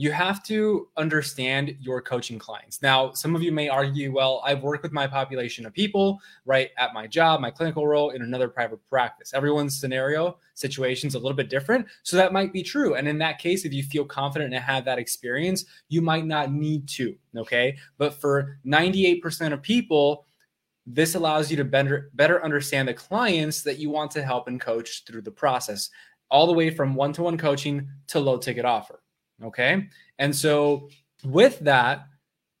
you 0.00 0.12
have 0.12 0.44
to 0.44 0.88
understand 0.96 1.76
your 1.80 2.00
coaching 2.00 2.38
clients. 2.38 2.80
Now 2.80 3.12
some 3.12 3.34
of 3.34 3.42
you 3.42 3.50
may 3.50 3.68
argue 3.68 4.12
well 4.12 4.40
i've 4.44 4.62
worked 4.62 4.84
with 4.84 4.92
my 4.92 5.06
population 5.08 5.66
of 5.66 5.74
people 5.74 6.20
right 6.46 6.70
at 6.78 6.94
my 6.94 7.06
job 7.06 7.40
my 7.40 7.50
clinical 7.50 7.86
role 7.86 8.10
in 8.10 8.22
another 8.22 8.48
private 8.48 8.78
practice. 8.88 9.34
Everyone's 9.34 9.78
scenario 9.78 10.38
situation 10.54 11.08
is 11.08 11.14
a 11.14 11.18
little 11.18 11.36
bit 11.36 11.50
different 11.50 11.86
so 12.04 12.16
that 12.16 12.32
might 12.32 12.52
be 12.52 12.62
true. 12.62 12.94
And 12.94 13.08
in 13.08 13.18
that 13.18 13.38
case 13.38 13.64
if 13.64 13.74
you 13.74 13.82
feel 13.82 14.04
confident 14.04 14.54
and 14.54 14.62
have 14.62 14.84
that 14.84 15.00
experience 15.00 15.64
you 15.88 16.00
might 16.00 16.24
not 16.24 16.52
need 16.52 16.88
to 16.90 17.16
okay? 17.36 17.76
But 17.98 18.14
for 18.14 18.58
98% 18.64 19.52
of 19.52 19.62
people 19.62 20.26
this 20.86 21.16
allows 21.16 21.50
you 21.50 21.56
to 21.56 21.64
better 21.64 22.10
better 22.14 22.42
understand 22.44 22.86
the 22.88 22.94
clients 22.94 23.62
that 23.62 23.78
you 23.78 23.90
want 23.90 24.12
to 24.12 24.22
help 24.22 24.46
and 24.46 24.60
coach 24.60 25.04
through 25.06 25.22
the 25.22 25.30
process, 25.30 25.90
all 26.30 26.46
the 26.46 26.52
way 26.52 26.70
from 26.70 26.94
one-to-one 26.94 27.36
coaching 27.36 27.86
to 28.06 28.20
low 28.20 28.38
ticket 28.38 28.64
offer. 28.64 29.00
Okay. 29.44 29.88
And 30.18 30.34
so 30.34 30.88
with 31.24 31.58
that, 31.60 32.08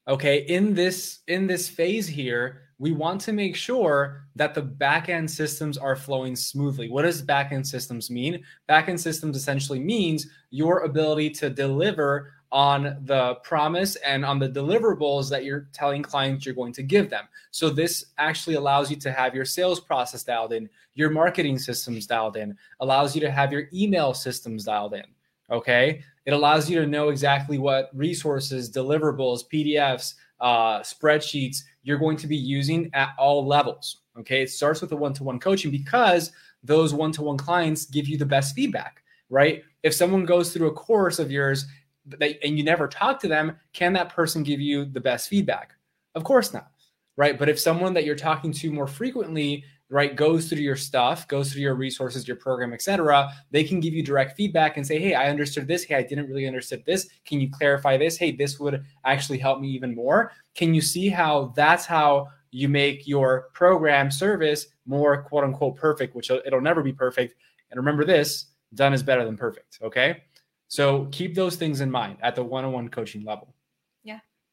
okay, 0.06 0.38
in 0.46 0.74
this 0.74 1.20
in 1.26 1.46
this 1.46 1.68
phase 1.68 2.06
here, 2.06 2.62
we 2.78 2.92
want 2.92 3.20
to 3.22 3.32
make 3.32 3.56
sure 3.56 4.22
that 4.36 4.54
the 4.54 4.62
backend 4.62 5.28
systems 5.28 5.76
are 5.76 5.96
flowing 5.96 6.36
smoothly. 6.36 6.88
What 6.88 7.02
does 7.02 7.22
backend 7.22 7.66
systems 7.66 8.10
mean? 8.10 8.42
Backend 8.68 9.00
systems 9.00 9.36
essentially 9.36 9.80
means 9.80 10.28
your 10.50 10.80
ability 10.80 11.30
to 11.30 11.50
deliver 11.50 12.32
on 12.50 12.96
the 13.04 13.34
promise 13.42 13.96
and 13.96 14.24
on 14.24 14.38
the 14.38 14.48
deliverables 14.48 15.28
that 15.28 15.44
you're 15.44 15.68
telling 15.72 16.02
clients 16.02 16.46
you're 16.46 16.54
going 16.54 16.72
to 16.72 16.82
give 16.82 17.10
them. 17.10 17.24
So 17.50 17.68
this 17.68 18.06
actually 18.16 18.54
allows 18.54 18.90
you 18.90 18.96
to 18.96 19.12
have 19.12 19.34
your 19.34 19.44
sales 19.44 19.80
process 19.80 20.22
dialed 20.22 20.52
in, 20.52 20.70
your 20.94 21.10
marketing 21.10 21.58
systems 21.58 22.06
dialed 22.06 22.36
in, 22.36 22.56
allows 22.80 23.14
you 23.14 23.20
to 23.22 23.30
have 23.30 23.52
your 23.52 23.64
email 23.74 24.14
systems 24.14 24.64
dialed 24.64 24.94
in. 24.94 25.04
Okay. 25.50 26.02
It 26.26 26.32
allows 26.32 26.68
you 26.68 26.80
to 26.80 26.86
know 26.86 27.08
exactly 27.08 27.58
what 27.58 27.90
resources, 27.94 28.70
deliverables, 28.70 29.42
PDFs, 29.52 30.14
uh, 30.40 30.80
spreadsheets 30.80 31.62
you're 31.82 31.98
going 31.98 32.16
to 32.18 32.26
be 32.26 32.36
using 32.36 32.90
at 32.92 33.10
all 33.18 33.46
levels. 33.46 34.02
Okay. 34.18 34.42
It 34.42 34.50
starts 34.50 34.80
with 34.80 34.90
the 34.90 34.96
one 34.96 35.14
to 35.14 35.24
one 35.24 35.40
coaching 35.40 35.70
because 35.70 36.32
those 36.62 36.92
one 36.92 37.12
to 37.12 37.22
one 37.22 37.38
clients 37.38 37.86
give 37.86 38.08
you 38.08 38.18
the 38.18 38.26
best 38.26 38.54
feedback, 38.54 39.02
right? 39.30 39.62
If 39.82 39.94
someone 39.94 40.24
goes 40.24 40.52
through 40.52 40.68
a 40.68 40.74
course 40.74 41.18
of 41.18 41.30
yours 41.30 41.66
that, 42.06 42.38
and 42.44 42.58
you 42.58 42.64
never 42.64 42.88
talk 42.88 43.20
to 43.20 43.28
them, 43.28 43.56
can 43.72 43.92
that 43.94 44.10
person 44.10 44.42
give 44.42 44.60
you 44.60 44.84
the 44.84 45.00
best 45.00 45.28
feedback? 45.28 45.74
Of 46.14 46.24
course 46.24 46.52
not, 46.52 46.70
right? 47.16 47.38
But 47.38 47.48
if 47.48 47.58
someone 47.58 47.94
that 47.94 48.04
you're 48.04 48.16
talking 48.16 48.52
to 48.52 48.72
more 48.72 48.86
frequently, 48.86 49.64
right, 49.90 50.14
goes 50.16 50.48
through 50.48 50.58
your 50.58 50.76
stuff, 50.76 51.26
goes 51.28 51.52
through 51.52 51.62
your 51.62 51.74
resources, 51.74 52.28
your 52.28 52.36
program, 52.36 52.72
etc., 52.72 53.30
they 53.50 53.64
can 53.64 53.80
give 53.80 53.94
you 53.94 54.02
direct 54.02 54.36
feedback 54.36 54.76
and 54.76 54.86
say, 54.86 54.98
"Hey, 54.98 55.14
I 55.14 55.30
understood 55.30 55.66
this. 55.66 55.84
Hey, 55.84 55.94
I 55.96 56.02
didn't 56.02 56.28
really 56.28 56.46
understand 56.46 56.82
this. 56.84 57.08
Can 57.24 57.40
you 57.40 57.50
clarify 57.50 57.96
this? 57.96 58.16
Hey, 58.16 58.32
this 58.32 58.60
would 58.60 58.84
actually 59.04 59.38
help 59.38 59.60
me 59.60 59.68
even 59.68 59.94
more." 59.94 60.32
Can 60.54 60.74
you 60.74 60.80
see 60.80 61.08
how 61.08 61.52
that's 61.56 61.86
how 61.86 62.28
you 62.50 62.68
make 62.68 63.06
your 63.06 63.48
program 63.52 64.10
service 64.10 64.68
more 64.86 65.22
quote 65.22 65.44
unquote 65.44 65.76
perfect, 65.76 66.14
which 66.14 66.30
it'll 66.30 66.60
never 66.60 66.82
be 66.82 66.92
perfect. 66.92 67.34
And 67.70 67.78
remember 67.78 68.04
this, 68.04 68.46
done 68.74 68.94
is 68.94 69.02
better 69.02 69.24
than 69.24 69.36
perfect, 69.36 69.78
okay? 69.82 70.22
So 70.68 71.06
keep 71.12 71.34
those 71.34 71.56
things 71.56 71.80
in 71.80 71.90
mind 71.90 72.18
at 72.22 72.34
the 72.34 72.42
one-on-one 72.42 72.88
coaching 72.88 73.24
level. 73.24 73.54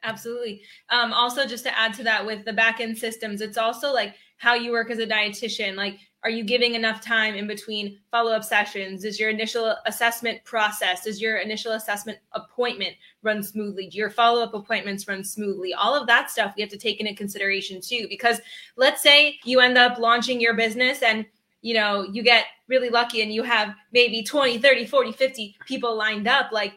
Absolutely. 0.05 0.62
Um, 0.89 1.12
also, 1.12 1.45
just 1.45 1.63
to 1.63 1.77
add 1.77 1.93
to 1.95 2.03
that, 2.03 2.25
with 2.25 2.45
the 2.45 2.53
back-end 2.53 2.97
systems, 2.97 3.41
it's 3.41 3.57
also 3.57 3.91
like 3.91 4.15
how 4.38 4.53
you 4.53 4.71
work 4.71 4.91
as 4.91 5.00
a 5.00 5.07
dietitian. 5.07 5.75
Like, 5.75 5.97
are 6.24 6.29
you 6.29 6.43
giving 6.43 6.75
enough 6.75 7.01
time 7.01 7.35
in 7.35 7.47
between 7.47 8.00
follow-up 8.12 8.43
sessions? 8.43 9.03
Is 9.03 9.19
your 9.19 9.29
initial 9.29 9.75
assessment 9.85 10.43
process? 10.43 11.03
Does 11.03 11.21
your 11.21 11.38
initial 11.38 11.74
assessment 11.74 12.19
appointment 12.33 12.95
run 13.24 13.41
smoothly? 13.41 13.88
Do 13.88 13.97
your 13.97 14.09
follow-up 14.09 14.53
appointments 14.53 15.07
run 15.07 15.24
smoothly? 15.24 15.74
All 15.74 16.00
of 16.00 16.07
that 16.07 16.29
stuff 16.29 16.53
we 16.55 16.62
have 16.62 16.71
to 16.71 16.77
take 16.77 17.00
into 17.00 17.15
consideration 17.15 17.81
too. 17.81 18.05
Because 18.07 18.41
let's 18.75 19.01
say 19.01 19.39
you 19.43 19.59
end 19.59 19.77
up 19.77 19.97
launching 19.97 20.39
your 20.39 20.53
business 20.53 21.01
and 21.01 21.25
you 21.62 21.74
know, 21.74 22.03
you 22.03 22.21
get 22.21 22.45
really 22.67 22.89
lucky 22.89 23.24
and 23.24 23.33
you 23.33 23.41
have 23.41 23.74
maybe 23.91 24.21
20, 24.21 24.59
30, 24.59 24.85
40, 24.85 25.12
50 25.13 25.55
people 25.65 25.95
lined 25.95 26.27
up, 26.27 26.51
like 26.51 26.74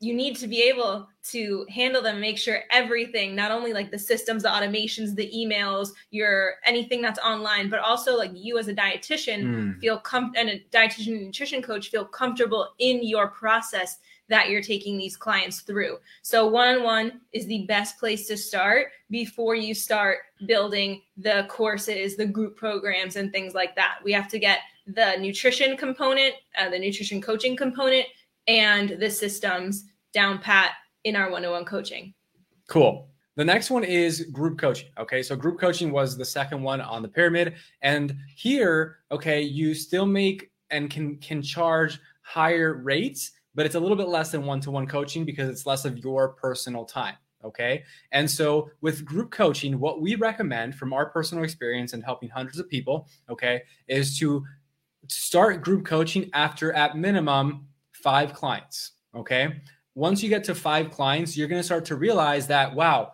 you 0.00 0.12
need 0.12 0.36
to 0.36 0.46
be 0.46 0.62
able 0.62 1.08
to 1.30 1.66
handle 1.70 2.02
them, 2.02 2.20
make 2.20 2.36
sure 2.36 2.60
everything, 2.70 3.34
not 3.34 3.50
only 3.50 3.72
like 3.72 3.90
the 3.90 3.98
systems, 3.98 4.42
the 4.42 4.48
automations, 4.48 5.14
the 5.14 5.30
emails, 5.34 5.90
your 6.10 6.54
anything 6.66 7.00
that's 7.00 7.18
online, 7.20 7.70
but 7.70 7.80
also 7.80 8.16
like 8.16 8.30
you 8.34 8.58
as 8.58 8.68
a 8.68 8.74
dietitian 8.74 9.42
mm. 9.44 9.80
feel 9.80 9.98
com 9.98 10.32
and 10.36 10.50
a 10.50 10.64
dietitian 10.70 11.16
and 11.16 11.26
nutrition 11.26 11.62
coach 11.62 11.90
feel 11.90 12.04
comfortable 12.04 12.74
in 12.78 13.06
your 13.06 13.28
process 13.28 13.98
that 14.28 14.50
you're 14.50 14.62
taking 14.62 14.98
these 14.98 15.16
clients 15.16 15.60
through. 15.60 15.98
So 16.22 16.46
one 16.46 16.76
on 16.76 16.82
one 16.82 17.20
is 17.32 17.46
the 17.46 17.64
best 17.66 17.98
place 17.98 18.26
to 18.28 18.36
start 18.36 18.88
before 19.08 19.54
you 19.54 19.74
start 19.74 20.18
building 20.46 21.02
the 21.16 21.46
courses, 21.48 22.16
the 22.16 22.26
group 22.26 22.56
programs, 22.56 23.16
and 23.16 23.32
things 23.32 23.54
like 23.54 23.76
that. 23.76 23.98
We 24.04 24.12
have 24.12 24.28
to 24.28 24.38
get 24.38 24.58
the 24.86 25.16
nutrition 25.18 25.76
component, 25.76 26.34
uh, 26.58 26.70
the 26.70 26.78
nutrition 26.78 27.20
coaching 27.22 27.56
component, 27.56 28.06
and 28.46 28.96
the 29.00 29.10
systems 29.10 29.84
down 30.12 30.38
pat 30.38 30.72
in 31.04 31.16
our 31.16 31.30
one 31.30 31.44
on 31.44 31.52
one 31.52 31.64
coaching. 31.64 32.14
Cool. 32.68 33.08
The 33.36 33.44
next 33.44 33.70
one 33.70 33.84
is 33.84 34.22
group 34.32 34.58
coaching. 34.58 34.88
Okay. 34.98 35.22
So 35.22 35.36
group 35.36 35.60
coaching 35.60 35.92
was 35.92 36.16
the 36.16 36.24
second 36.24 36.62
one 36.62 36.80
on 36.80 37.02
the 37.02 37.08
pyramid. 37.08 37.54
And 37.82 38.16
here, 38.34 38.98
okay, 39.12 39.42
you 39.42 39.74
still 39.74 40.06
make 40.06 40.50
and 40.70 40.90
can 40.90 41.16
can 41.18 41.42
charge 41.42 42.00
higher 42.22 42.74
rates 42.82 43.32
but 43.56 43.64
it's 43.64 43.74
a 43.74 43.80
little 43.80 43.96
bit 43.96 44.08
less 44.08 44.30
than 44.30 44.44
one 44.44 44.60
to 44.60 44.70
one 44.70 44.86
coaching 44.86 45.24
because 45.24 45.48
it's 45.48 45.66
less 45.66 45.84
of 45.84 45.98
your 45.98 46.28
personal 46.28 46.84
time. 46.84 47.16
Okay. 47.42 47.82
And 48.12 48.30
so 48.30 48.70
with 48.82 49.04
group 49.04 49.30
coaching, 49.30 49.80
what 49.80 50.00
we 50.00 50.14
recommend 50.14 50.74
from 50.74 50.92
our 50.92 51.06
personal 51.06 51.42
experience 51.42 51.92
and 51.92 52.04
helping 52.04 52.28
hundreds 52.28 52.58
of 52.58 52.68
people, 52.68 53.08
okay, 53.30 53.62
is 53.88 54.18
to 54.18 54.44
start 55.08 55.62
group 55.62 55.86
coaching 55.86 56.28
after 56.34 56.72
at 56.72 56.98
minimum 56.98 57.66
five 58.06 58.32
clients. 58.32 58.92
Okay. 59.16 59.60
Once 59.96 60.22
you 60.22 60.28
get 60.28 60.44
to 60.44 60.54
five 60.54 60.92
clients, 60.92 61.36
you're 61.36 61.48
going 61.48 61.58
to 61.58 61.66
start 61.66 61.84
to 61.86 61.96
realize 61.96 62.46
that, 62.46 62.72
wow, 62.72 63.10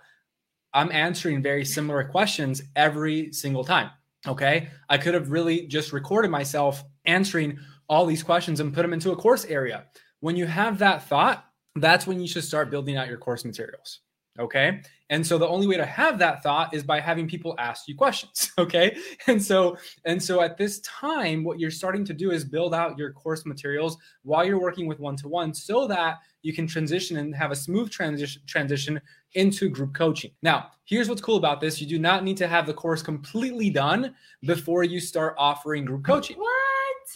I'm 0.74 0.92
answering 0.92 1.42
very 1.42 1.64
similar 1.64 2.04
questions 2.04 2.60
every 2.76 3.32
single 3.32 3.64
time. 3.64 3.88
Okay. 4.26 4.68
I 4.90 4.98
could 4.98 5.14
have 5.14 5.30
really 5.30 5.66
just 5.66 5.94
recorded 5.94 6.30
myself 6.30 6.84
answering 7.06 7.58
all 7.88 8.04
these 8.04 8.22
questions 8.22 8.60
and 8.60 8.74
put 8.74 8.82
them 8.82 8.92
into 8.92 9.12
a 9.12 9.16
course 9.16 9.46
area 9.46 9.86
when 10.20 10.36
you 10.36 10.44
have 10.44 10.78
that 10.80 11.08
thought, 11.08 11.46
that's 11.76 12.06
when 12.06 12.20
you 12.20 12.28
should 12.28 12.44
start 12.44 12.70
building 12.70 12.98
out 12.98 13.08
your 13.08 13.16
course 13.16 13.46
materials. 13.46 14.00
Okay. 14.38 14.82
And 15.12 15.26
so 15.26 15.36
the 15.36 15.46
only 15.46 15.66
way 15.66 15.76
to 15.76 15.84
have 15.84 16.18
that 16.20 16.42
thought 16.42 16.72
is 16.72 16.82
by 16.82 16.98
having 16.98 17.28
people 17.28 17.54
ask 17.58 17.86
you 17.86 17.94
questions. 17.94 18.50
Okay. 18.58 18.96
And 19.26 19.42
so, 19.42 19.76
and 20.04 20.22
so 20.22 20.40
at 20.40 20.56
this 20.56 20.80
time, 20.80 21.42
what 21.42 21.58
you're 21.58 21.70
starting 21.70 22.04
to 22.04 22.14
do 22.14 22.30
is 22.30 22.44
build 22.44 22.74
out 22.74 22.96
your 22.96 23.12
course 23.12 23.44
materials 23.44 23.96
while 24.22 24.44
you're 24.44 24.60
working 24.60 24.86
with 24.86 25.00
one 25.00 25.16
to 25.16 25.28
one 25.28 25.52
so 25.52 25.86
that 25.88 26.18
you 26.42 26.52
can 26.52 26.66
transition 26.66 27.18
and 27.18 27.34
have 27.34 27.50
a 27.50 27.56
smooth 27.56 27.90
transition 27.90 28.40
transition 28.46 29.00
into 29.34 29.68
group 29.68 29.94
coaching. 29.94 30.30
Now, 30.42 30.70
here's 30.84 31.08
what's 31.08 31.20
cool 31.20 31.36
about 31.36 31.60
this. 31.60 31.80
You 31.80 31.88
do 31.88 31.98
not 31.98 32.24
need 32.24 32.36
to 32.36 32.46
have 32.46 32.66
the 32.66 32.74
course 32.74 33.02
completely 33.02 33.68
done 33.68 34.14
before 34.42 34.84
you 34.84 35.00
start 35.00 35.34
offering 35.38 35.84
group 35.84 36.04
coaching. 36.04 36.38
What? 36.38 36.52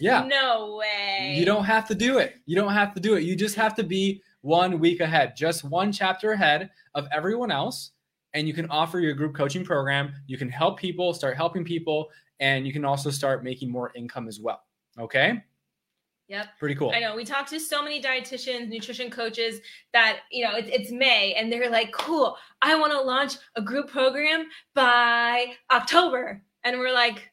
Yeah. 0.00 0.25
No 0.25 0.76
way. 0.81 1.37
You 1.38 1.45
don't 1.45 1.65
have 1.65 1.87
to 1.88 1.95
do 1.95 2.19
it. 2.19 2.37
You 2.47 2.57
don't 2.57 2.73
have 2.73 2.93
to 2.95 3.00
do 3.00 3.15
it. 3.15 3.23
You 3.23 3.37
just 3.37 3.55
have 3.55 3.75
to 3.76 3.85
be 3.85 4.23
one 4.47 4.79
week 4.79 5.00
ahead, 5.00 5.35
just 5.37 5.65
one 5.65 5.91
chapter 5.91 6.33
ahead 6.33 6.71
of 6.95 7.09
everyone 7.12 7.50
else. 7.50 7.91
And 8.33 8.47
you 8.47 8.55
can 8.55 8.71
offer 8.71 9.00
your 9.00 9.12
group 9.12 9.35
coaching 9.35 9.65
program. 9.65 10.12
You 10.26 10.38
can 10.38 10.49
help 10.49 10.79
people, 10.79 11.12
start 11.12 11.37
helping 11.37 11.65
people, 11.65 12.09
and 12.38 12.65
you 12.67 12.73
can 12.73 12.85
also 12.85 13.11
start 13.11 13.43
making 13.43 13.71
more 13.71 13.93
income 13.97 14.29
as 14.29 14.38
well. 14.38 14.62
Okay. 14.99 15.43
Yep. 16.29 16.47
Pretty 16.59 16.75
cool. 16.75 16.91
I 16.91 17.00
know. 17.00 17.17
We 17.17 17.25
talked 17.25 17.50
to 17.50 17.61
so 17.61 17.83
many 17.83 18.00
dietitians, 18.00 18.69
nutrition 18.69 19.11
coaches 19.11 19.61
that, 19.93 20.21
you 20.31 20.45
know, 20.45 20.53
it's, 20.55 20.69
it's 20.73 20.93
May 20.93 21.35
and 21.35 21.53
they're 21.53 21.71
like, 21.71 21.93
cool, 21.93 22.37
I 22.62 22.79
want 22.79 22.93
to 22.93 23.00
launch 23.00 23.35
a 23.57 23.62
group 23.62 23.91
program 23.91 24.47
by 24.75 25.55
October. 25.73 26.43
And 26.62 26.79
we're 26.79 26.95
like, 26.95 27.31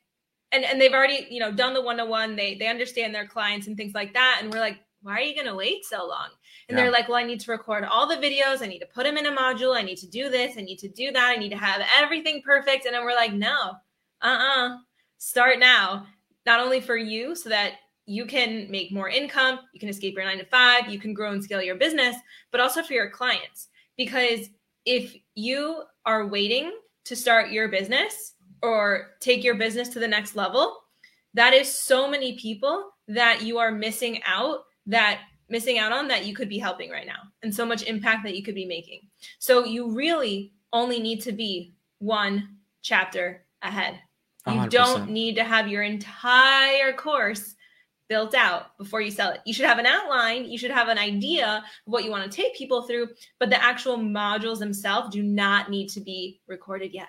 and 0.52 0.64
and 0.64 0.80
they've 0.80 0.94
already 0.94 1.28
you 1.32 1.40
know 1.40 1.52
done 1.52 1.74
the 1.74 1.82
one-to-one 1.82 2.36
they 2.36 2.54
they 2.54 2.68
understand 2.68 3.14
their 3.14 3.26
clients 3.26 3.66
and 3.66 3.76
things 3.76 3.96
like 3.96 4.14
that 4.14 4.38
and 4.40 4.54
we're 4.54 4.60
like 4.60 4.78
why 5.04 5.14
are 5.18 5.22
you 5.22 5.36
going 5.36 5.48
to 5.48 5.56
wait 5.56 5.86
so 5.86 6.08
long? 6.08 6.30
And 6.68 6.78
Yeah. 6.78 6.84
they're 6.86 6.92
like 6.92 7.08
well 7.10 7.18
i 7.18 7.24
need 7.24 7.42
to 7.42 7.52
record 7.52 7.84
all 7.84 8.08
the 8.08 8.16
videos. 8.16 8.62
I 8.62 8.68
need 8.68 8.80
to 8.80 8.88
put 8.88 9.04
them 9.04 9.18
in 9.18 9.26
a 9.28 9.36
module. 9.36 9.78
I 9.78 9.82
need 9.84 9.98
to 9.98 10.08
do 10.08 10.30
this. 10.30 10.58
I 10.58 10.62
need 10.62 10.80
to 10.80 10.88
do 10.88 11.12
that. 11.12 11.34
I 11.36 11.36
need 11.36 11.50
to 11.50 11.58
have 11.58 11.82
everything 11.98 12.42
perfect. 12.42 12.86
And 12.86 12.96
then 12.96 13.04
we're 13.04 13.16
like 13.16 13.34
no. 13.34 13.74
Uh-uh. 14.22 14.78
Start 15.18 15.60
now. 15.60 16.08
Not 16.46 16.60
only 16.60 16.82
for 16.82 16.98
you 16.98 17.36
so 17.36 17.50
that 17.50 17.74
you 18.06 18.26
can 18.26 18.70
make 18.70 18.92
more 18.92 19.08
income 19.10 19.60
you 19.74 19.80
can 19.80 19.88
escape 19.88 20.14
your 20.16 20.26
nine 20.26 20.38
to 20.38 20.46
five 20.48 20.90
you 20.90 21.00
can 21.00 21.14
grow 21.14 21.32
and 21.32 21.42
scale 21.42 21.62
your 21.62 21.76
business 21.76 22.18
but 22.52 22.60
also 22.60 22.82
for 22.84 22.94
your 22.94 23.10
clients. 23.10 23.70
Because 23.96 24.50
if 24.86 25.16
you 25.36 25.84
are 26.06 26.28
waiting 26.28 26.74
to 27.06 27.16
start 27.16 27.52
your 27.52 27.70
business 27.70 28.34
or 28.62 29.12
take 29.22 29.44
your 29.44 29.56
business 29.56 29.88
to 29.90 30.00
the 30.00 30.08
next 30.08 30.36
level 30.36 30.80
that 31.34 31.54
is 31.54 31.74
so 31.74 32.10
many 32.10 32.38
people 32.38 32.92
that 33.08 33.42
you 33.42 33.58
are 33.58 33.72
missing 33.72 34.22
out 34.26 34.66
that 34.86 35.22
missing 35.50 35.78
out 35.78 35.92
on 35.92 36.08
that 36.08 36.26
you 36.26 36.34
could 36.34 36.50
be 36.50 36.58
helping 36.58 36.90
right 36.90 37.06
now 37.06 37.20
and 37.44 37.54
so 37.54 37.66
much 37.66 37.84
impact 37.84 38.24
that 38.24 38.36
you 38.36 38.44
could 38.44 38.56
be 38.56 38.66
making 38.66 39.02
so 39.40 39.66
you 39.66 39.94
really 39.94 40.54
only 40.72 41.00
need 41.00 41.22
to 41.22 41.32
be 41.32 41.74
one 42.00 42.58
chapter 42.82 43.46
ahead 43.62 44.00
you 44.48 44.54
100%. 44.54 44.70
don't 44.70 45.10
need 45.10 45.36
to 45.36 45.44
have 45.44 45.68
your 45.68 45.84
entire 45.84 46.92
course 46.94 47.56
built 48.10 48.36
out 48.36 48.78
before 48.78 49.02
you 49.02 49.10
sell 49.10 49.32
it. 49.32 49.40
You 49.46 49.54
should 49.54 49.66
have 49.66 49.80
an 49.80 49.86
outline, 49.86 50.46
you 50.46 50.58
should 50.58 50.72
have 50.72 50.88
an 50.88 50.98
idea 50.98 51.64
of 51.88 51.92
what 51.92 52.04
you 52.04 52.12
want 52.12 52.30
to 52.30 52.36
take 52.36 52.56
people 52.56 52.84
through, 52.84 53.10
but 53.40 53.50
the 53.50 53.64
actual 53.64 53.98
modules 53.98 54.60
themselves 54.60 55.10
do 55.10 55.24
not 55.24 55.70
need 55.70 55.90
to 55.90 56.02
be 56.02 56.42
recorded 56.48 56.94
yet. 56.94 57.08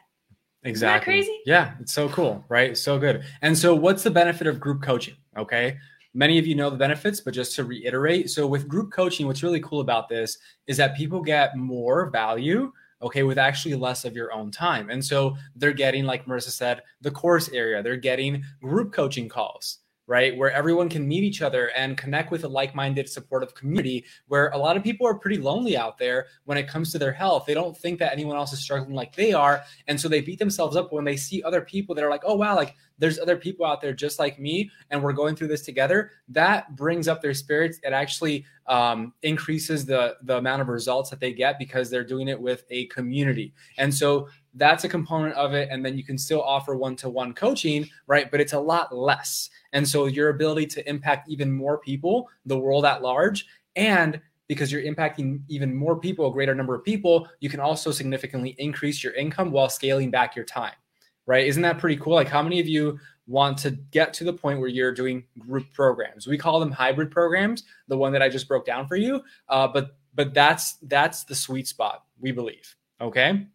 Exactly. 0.62 0.71
Isn't 0.71 0.88
that 0.88 1.04
crazy? 1.04 1.43
Yeah, 1.45 1.75
it's 1.81 1.93
so 1.93 2.09
cool, 2.09 2.43
right? 2.49 2.76
So 2.76 2.99
good. 2.99 3.23
And 3.43 3.57
so, 3.57 3.75
what's 3.75 4.02
the 4.02 4.11
benefit 4.11 4.47
of 4.47 4.59
group 4.59 4.83
coaching? 4.83 5.16
Okay. 5.37 5.76
Many 6.14 6.38
of 6.38 6.47
you 6.47 6.54
know 6.54 6.71
the 6.71 6.76
benefits, 6.76 7.21
but 7.21 7.35
just 7.35 7.54
to 7.56 7.64
reiterate 7.64 8.30
so, 8.30 8.47
with 8.47 8.68
group 8.68 8.92
coaching, 8.92 9.26
what's 9.26 9.42
really 9.42 9.61
cool 9.61 9.80
about 9.80 10.09
this 10.09 10.38
is 10.68 10.76
that 10.76 10.97
people 10.97 11.21
get 11.21 11.56
more 11.56 12.09
value, 12.11 12.73
okay, 13.02 13.25
with 13.25 13.37
actually 13.37 13.75
less 13.75 14.04
of 14.04 14.14
your 14.14 14.33
own 14.33 14.50
time. 14.50 14.90
And 14.90 15.04
so, 15.04 15.37
they're 15.56 15.73
getting, 15.73 16.04
like 16.04 16.26
Marissa 16.26 16.50
said, 16.50 16.83
the 17.00 17.11
course 17.11 17.49
area, 17.49 17.83
they're 17.83 17.97
getting 17.97 18.44
group 18.62 18.92
coaching 18.92 19.28
calls. 19.28 19.78
Right, 20.06 20.37
where 20.37 20.52
everyone 20.52 20.90
can 20.90 21.08
meet 21.08 21.25
each 21.25 21.40
other 21.40 21.70
and 21.70 21.96
connect 21.96 22.30
with 22.30 22.44
a 22.44 22.49
like 22.49 22.75
minded, 22.75 23.08
supportive 23.08 23.54
community. 23.54 24.04
Where 24.28 24.49
a 24.50 24.58
lot 24.58 24.76
of 24.76 24.82
people 24.82 25.06
are 25.06 25.14
pretty 25.14 25.38
lonely 25.38 25.78
out 25.78 25.96
there 25.96 26.26
when 26.44 26.58
it 26.58 26.68
comes 26.68 26.92
to 26.92 26.99
their 26.99 27.12
health. 27.12 27.46
They 27.46 27.54
don't 27.54 27.75
think 27.75 27.99
that 28.00 28.12
anyone 28.12 28.37
else 28.37 28.52
is 28.52 28.61
struggling 28.61 28.94
like 28.94 29.16
they 29.16 29.32
are. 29.32 29.62
And 29.88 29.99
so 29.99 30.08
they 30.08 30.20
beat 30.20 30.38
themselves 30.38 30.76
up 30.76 30.92
when 30.92 31.04
they 31.04 31.16
see 31.16 31.42
other 31.42 31.62
people 31.62 31.94
that 31.94 32.04
are 32.04 32.11
like, 32.11 32.23
oh, 32.26 32.34
wow, 32.34 32.54
like 32.54 32.75
there's 32.99 33.18
other 33.18 33.37
people 33.37 33.66
out 33.66 33.80
there 33.80 33.92
just 33.92 34.18
like 34.18 34.38
me, 34.38 34.70
and 34.90 35.02
we're 35.02 35.12
going 35.12 35.37
through 35.37 35.49
this 35.49 35.62
together. 35.62 36.11
That 36.28 36.76
brings 36.76 37.08
up 37.08 37.23
their 37.23 37.34
spirits. 37.34 37.80
It 37.82 37.92
actually 37.92 38.44
um, 38.66 39.12
increases 39.23 39.84
the, 39.84 40.16
the 40.23 40.37
amount 40.37 40.62
of 40.62 40.68
results 40.68 41.11
that 41.11 41.20
they 41.20 41.32
get 41.32 41.58
because 41.58 41.90
they're 41.90 42.04
doing 42.04 42.28
it 42.28 42.40
with 42.40 42.64
a 42.70 42.87
community. 42.87 43.52
And 43.78 43.92
so 43.92 44.28
that's 44.54 44.84
a 44.84 44.88
component 44.88 45.34
of 45.34 45.52
it. 45.52 45.68
And 45.70 45.84
then 45.84 45.96
you 45.96 46.04
can 46.04 46.16
still 46.18 46.42
offer 46.42 46.76
one 46.76 46.96
to 46.96 47.08
one 47.08 47.34
coaching, 47.34 47.88
right? 48.06 48.30
But 48.30 48.40
it's 48.40 48.52
a 48.52 48.58
lot 48.58 48.94
less. 48.94 49.50
And 49.73 49.87
so 49.87 50.06
your 50.06 50.30
ability 50.30 50.66
to 50.66 50.88
impact 50.88 51.28
even 51.28 51.50
more 51.52 51.78
people, 51.78 52.28
the 52.46 52.58
world 52.58 52.84
at 52.84 53.02
large, 53.02 53.46
and 53.76 54.20
because 54.46 54.70
you're 54.70 54.82
impacting 54.82 55.40
even 55.49 55.75
more 55.75 55.99
people, 55.99 56.28
a 56.28 56.32
greater 56.32 56.54
number 56.54 56.75
of 56.75 56.84
people, 56.84 57.28
you 57.40 57.49
can 57.49 57.61
also 57.61 57.90
significantly 57.90 58.54
increase 58.58 59.02
your 59.02 59.14
income 59.14 59.50
while 59.50 59.68
scaling 59.68 60.11
back 60.11 60.37
your 60.37 60.44
time, 60.44 60.75
right? 61.26 61.46
Isn't 61.46 61.62
that 61.62 61.78
pretty 61.78 61.96
cool? 61.96 62.14
Like, 62.14 62.28
how 62.28 62.42
many 62.42 62.61
of 62.61 62.68
you 62.68 62.99
want 63.26 63.56
to 63.58 63.70
get 63.70 64.12
to 64.14 64.25
the 64.25 64.32
point 64.32 64.61
where 64.61 64.68
you're 64.68 64.92
doing 64.92 65.25
group 65.38 65.73
programs? 65.73 66.26
We 66.26 66.37
call 66.37 66.61
them 66.61 66.70
hybrid 66.70 67.11
programs, 67.11 67.64
the 67.88 67.96
one 67.96 68.12
that 68.12 68.23
I 68.23 68.28
just 68.28 68.46
broke 68.46 68.66
down 68.66 68.87
for 68.87 68.96
you. 68.96 69.23
Uh, 69.49 69.66
but 69.66 69.96
but 70.14 70.34
that's 70.34 70.75
that's 70.82 71.25
the 71.25 71.34
sweet 71.34 71.67
spot, 71.67 72.04
we 72.21 72.30
believe. 72.30 72.76
Okay, 73.00 73.47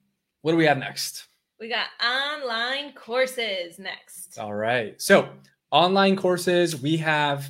what 0.42 0.52
do 0.52 0.58
we 0.58 0.66
have 0.66 0.78
next? 0.78 1.28
We 1.60 1.68
got 1.68 1.88
online 2.04 2.94
courses 2.94 3.80
next. 3.80 4.40
All 4.40 4.54
right. 4.54 5.00
So, 5.02 5.30
online 5.72 6.16
courses, 6.16 6.82
we 6.82 6.96
have, 6.98 7.50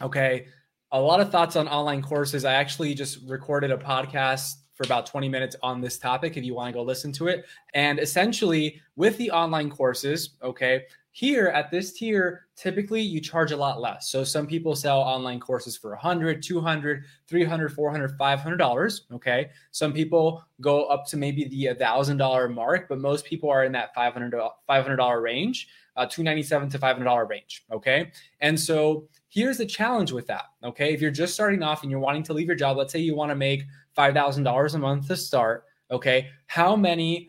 okay, 0.00 0.46
a 0.92 1.00
lot 1.00 1.20
of 1.20 1.30
thoughts 1.30 1.56
on 1.56 1.66
online 1.66 2.02
courses. 2.02 2.44
I 2.44 2.54
actually 2.54 2.94
just 2.94 3.18
recorded 3.26 3.70
a 3.70 3.76
podcast 3.76 4.52
for 4.74 4.84
about 4.84 5.06
20 5.06 5.28
minutes 5.28 5.56
on 5.62 5.80
this 5.80 5.98
topic 5.98 6.36
if 6.36 6.44
you 6.44 6.54
want 6.54 6.68
to 6.68 6.72
go 6.72 6.82
listen 6.82 7.12
to 7.12 7.28
it. 7.28 7.44
And 7.74 7.98
essentially, 7.98 8.80
with 8.96 9.16
the 9.18 9.30
online 9.30 9.70
courses, 9.70 10.30
okay, 10.42 10.84
here 11.12 11.48
at 11.48 11.70
this 11.70 11.92
tier, 11.92 12.46
typically 12.56 13.02
you 13.02 13.20
charge 13.20 13.52
a 13.52 13.56
lot 13.56 13.80
less. 13.80 14.08
So 14.08 14.24
some 14.24 14.46
people 14.46 14.74
sell 14.74 14.98
online 14.98 15.40
courses 15.40 15.76
for 15.76 15.90
100, 15.90 16.42
200, 16.42 17.04
300, 17.28 17.72
400, 17.72 18.16
500 18.16 18.56
dollars, 18.56 19.02
okay? 19.12 19.50
Some 19.72 19.92
people 19.92 20.42
go 20.62 20.84
up 20.86 21.06
to 21.08 21.18
maybe 21.18 21.44
the 21.44 21.66
$1000 21.66 22.54
mark, 22.54 22.88
but 22.88 22.98
most 22.98 23.26
people 23.26 23.50
are 23.50 23.64
in 23.64 23.72
that 23.72 23.94
500 23.94 24.32
$500 24.68 25.22
range, 25.22 25.68
uh 25.96 26.06
297 26.06 26.70
to 26.70 26.78
$500 26.78 27.28
range, 27.28 27.64
okay? 27.70 28.10
And 28.40 28.58
so 28.58 29.06
here's 29.28 29.58
the 29.58 29.66
challenge 29.66 30.12
with 30.12 30.26
that, 30.28 30.46
okay? 30.64 30.94
If 30.94 31.02
you're 31.02 31.10
just 31.10 31.34
starting 31.34 31.62
off 31.62 31.82
and 31.82 31.90
you're 31.90 32.00
wanting 32.00 32.22
to 32.24 32.32
leave 32.32 32.46
your 32.46 32.56
job, 32.56 32.78
let's 32.78 32.92
say 32.92 33.00
you 33.00 33.14
want 33.14 33.30
to 33.30 33.36
make 33.36 33.64
$5,000 33.98 34.74
a 34.74 34.78
month 34.78 35.08
to 35.08 35.16
start, 35.18 35.64
okay? 35.90 36.30
How 36.46 36.74
many 36.74 37.28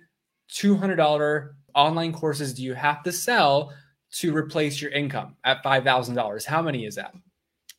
$200 0.50 1.50
online 1.76 2.14
courses 2.14 2.54
do 2.54 2.64
you 2.64 2.74
have 2.74 3.04
to 3.04 3.12
sell 3.12 3.74
to 4.14 4.36
replace 4.36 4.82
your 4.82 4.92
income 4.92 5.36
at 5.44 5.64
$5,000? 5.64 6.46
How 6.46 6.62
many 6.62 6.86
is 6.86 6.96
that? 6.96 7.14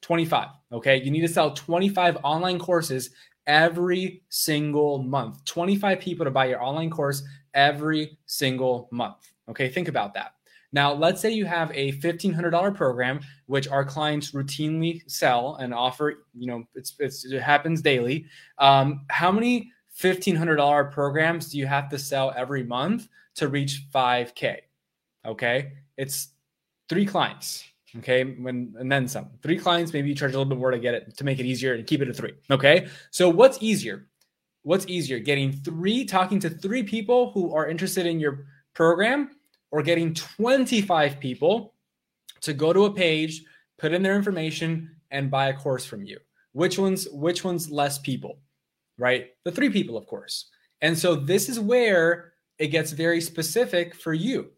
25. 0.03 0.49
Okay. 0.73 1.03
You 1.03 1.11
need 1.11 1.23
to 1.23 1.29
sell 1.29 1.53
25 1.53 2.19
online 2.23 2.59
courses 2.59 3.11
every 3.47 4.23
single 4.29 5.03
month. 5.03 5.45
25 5.45 5.99
people 5.99 6.25
to 6.25 6.31
buy 6.31 6.47
your 6.47 6.63
online 6.63 6.91
course 6.91 7.23
every 7.55 8.19
single 8.27 8.89
month. 8.91 9.33
Okay. 9.49 9.69
Think 9.69 9.89
about 9.89 10.15
that. 10.15 10.33
Now, 10.73 10.93
let's 10.93 11.21
say 11.21 11.31
you 11.31 11.47
have 11.47 11.71
a 11.73 11.93
$1,500 11.93 12.75
program, 12.75 13.21
which 13.47 13.69
our 13.69 13.85
clients 13.85 14.33
routinely 14.33 15.09
sell 15.09 15.55
and 15.61 15.73
offer, 15.73 16.27
you 16.37 16.49
know, 16.49 16.65
it's, 16.75 16.95
it's 16.99 17.25
it 17.25 17.41
happens 17.41 17.81
daily. 17.81 18.27
Um, 18.59 19.07
how 19.09 19.31
many 19.31 19.71
$1,500 20.01 20.91
programs 20.91 21.53
do 21.53 21.59
you 21.59 21.67
have 21.67 21.89
to 21.91 21.99
sell 21.99 22.35
every 22.37 22.65
month 22.65 23.09
to 23.37 23.49
reach 23.49 23.87
5K? 23.95 24.59
Okay. 25.27 25.73
It's 25.97 26.29
three 26.89 27.07
clients. 27.07 27.65
Okay. 27.99 28.25
When, 28.25 28.75
and 28.79 28.91
then 28.91 29.09
some. 29.09 29.31
Three 29.43 29.59
clients, 29.59 29.93
maybe 29.93 30.09
you 30.09 30.15
charge 30.15 30.35
a 30.35 30.39
little 30.39 30.49
bit 30.49 30.59
more 30.59 30.71
to 30.71 30.79
get 30.79 30.95
it 30.95 31.17
to 31.17 31.25
make 31.25 31.39
it 31.39 31.47
easier 31.47 31.75
and 31.75 31.87
keep 31.87 32.03
it 32.03 32.09
at 32.09 32.17
three. 32.17 32.35
Okay. 32.51 32.89
So, 33.11 33.29
what's 33.29 33.59
easier? 33.61 34.07
What's 34.63 34.87
easier? 34.89 35.19
Getting 35.19 35.53
three, 35.53 36.05
talking 36.05 36.41
to 36.41 36.51
three 36.51 36.83
people 36.83 37.31
who 37.33 37.55
are 37.55 37.69
interested 37.69 38.07
in 38.07 38.19
your 38.19 38.47
program 38.75 39.31
or 39.71 39.83
getting 39.83 40.15
25 40.15 41.21
people 41.21 41.75
to 42.41 42.53
go 42.53 42.73
to 42.73 42.85
a 42.85 42.93
page, 42.93 43.45
put 43.79 43.93
in 43.93 44.03
their 44.03 44.17
information, 44.17 44.91
and 45.11 45.31
buy 45.31 45.49
a 45.49 45.55
course 45.55 45.85
from 45.85 46.05
you? 46.05 46.19
Which 46.53 46.79
one's 46.79 47.09
which 47.11 47.45
one's 47.45 47.71
less 47.71 47.99
people? 47.99 48.39
Right? 48.99 49.31
The 49.45 49.53
three 49.53 49.71
people, 49.71 49.97
of 49.97 50.07
course. 50.07 50.51
And 50.81 50.97
so 50.97 51.15
this 51.15 51.49
is 51.49 51.59
where 51.59 52.34
it 52.59 52.69
gets 52.69 52.93
very 52.93 53.21
specific 53.21 53.95
for 53.95 54.15
you, 54.15 54.51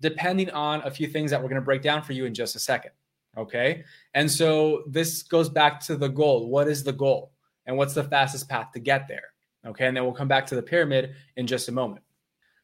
depending 0.00 0.50
on 0.50 0.82
a 0.82 0.90
few 0.90 1.06
things 1.06 1.30
that 1.30 1.40
we're 1.40 1.48
going 1.48 1.60
to 1.60 1.64
break 1.64 1.82
down 1.82 2.02
for 2.02 2.12
you 2.12 2.24
in 2.24 2.34
just 2.34 2.56
a 2.56 2.58
second. 2.58 2.92
Okay. 3.36 3.84
And 4.14 4.30
so 4.30 4.84
this 4.88 5.22
goes 5.22 5.48
back 5.48 5.80
to 5.82 5.96
the 5.96 6.08
goal. 6.08 6.48
What 6.48 6.68
is 6.68 6.82
the 6.82 6.92
goal? 6.92 7.32
And 7.66 7.76
what's 7.76 7.94
the 7.94 8.04
fastest 8.04 8.48
path 8.48 8.72
to 8.72 8.80
get 8.80 9.06
there? 9.08 9.24
Okay. 9.66 9.86
And 9.86 9.96
then 9.96 10.04
we'll 10.04 10.12
come 10.12 10.28
back 10.28 10.46
to 10.46 10.54
the 10.54 10.62
pyramid 10.62 11.14
in 11.36 11.46
just 11.46 11.68
a 11.68 11.72
moment. 11.72 12.02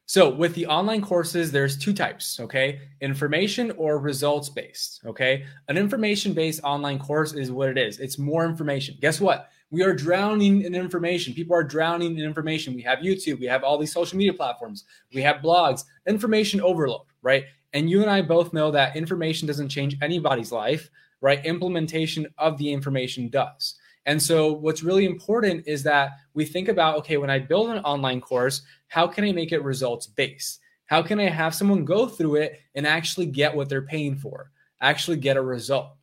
So, 0.09 0.29
with 0.29 0.55
the 0.55 0.65
online 0.67 1.01
courses, 1.01 1.51
there's 1.51 1.77
two 1.77 1.91
types, 1.91 2.39
okay? 2.39 2.79
Information 3.01 3.71
or 3.71 3.99
results 3.99 4.47
based, 4.47 5.01
okay? 5.05 5.45
An 5.67 5.77
information 5.77 6.31
based 6.31 6.61
online 6.63 6.97
course 6.97 7.33
is 7.33 7.51
what 7.51 7.67
it 7.67 7.77
is. 7.77 7.99
It's 7.99 8.17
more 8.17 8.45
information. 8.45 8.97
Guess 9.01 9.19
what? 9.19 9.49
We 9.69 9.83
are 9.83 9.93
drowning 9.93 10.61
in 10.61 10.73
information. 10.75 11.33
People 11.33 11.55
are 11.55 11.63
drowning 11.63 12.17
in 12.17 12.23
information. 12.23 12.73
We 12.73 12.81
have 12.83 12.99
YouTube, 12.99 13.39
we 13.39 13.47
have 13.47 13.63
all 13.63 13.77
these 13.77 13.91
social 13.91 14.17
media 14.17 14.33
platforms, 14.33 14.85
we 15.13 15.21
have 15.23 15.41
blogs, 15.41 15.83
information 16.07 16.61
overload, 16.61 17.01
right? 17.21 17.45
And 17.73 17.89
you 17.89 18.01
and 18.01 18.09
I 18.09 18.21
both 18.21 18.53
know 18.53 18.71
that 18.71 18.95
information 18.95 19.45
doesn't 19.45 19.67
change 19.69 19.97
anybody's 20.01 20.53
life, 20.53 20.89
right? 21.19 21.45
Implementation 21.45 22.27
of 22.37 22.57
the 22.57 22.71
information 22.71 23.27
does. 23.27 23.75
And 24.05 24.21
so, 24.21 24.53
what's 24.53 24.83
really 24.83 25.05
important 25.05 25.67
is 25.67 25.83
that 25.83 26.11
we 26.33 26.45
think 26.45 26.69
about 26.69 26.97
okay, 26.99 27.17
when 27.17 27.29
I 27.29 27.39
build 27.39 27.69
an 27.69 27.79
online 27.79 28.21
course, 28.21 28.61
how 28.87 29.05
can 29.05 29.25
I 29.25 29.33
make 29.33 29.51
it 29.51 29.63
results 29.63 30.07
based? 30.07 30.61
How 30.85 31.01
can 31.01 31.19
I 31.19 31.29
have 31.29 31.53
someone 31.53 31.83
go 31.83 32.07
through 32.07 32.35
it 32.35 32.61
and 32.73 32.87
actually 32.87 33.25
get 33.25 33.53
what 33.53 33.67
they're 33.67 33.81
paying 33.81 34.15
for, 34.15 34.51
actually 34.79 35.17
get 35.17 35.35
a 35.35 35.41
result? 35.41 35.97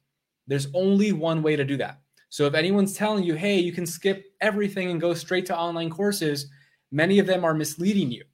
There's 0.47 0.69
only 0.75 1.13
one 1.13 1.43
way 1.43 1.57
to 1.57 1.65
do 1.65 1.79
that. 1.79 2.01
So, 2.35 2.47
if 2.47 2.55
anyone's 2.55 2.95
telling 2.95 3.23
you, 3.23 3.35
hey, 3.35 3.61
you 3.61 3.71
can 3.71 3.87
skip 3.87 4.25
everything 4.41 4.91
and 4.91 5.01
go 5.01 5.15
straight 5.15 5.47
to 5.47 5.57
online 5.57 5.89
courses, 5.89 6.49
many 6.91 7.21
of 7.21 7.29
them 7.29 7.45
are 7.45 7.55
misleading 7.55 8.11
you. 8.11 8.25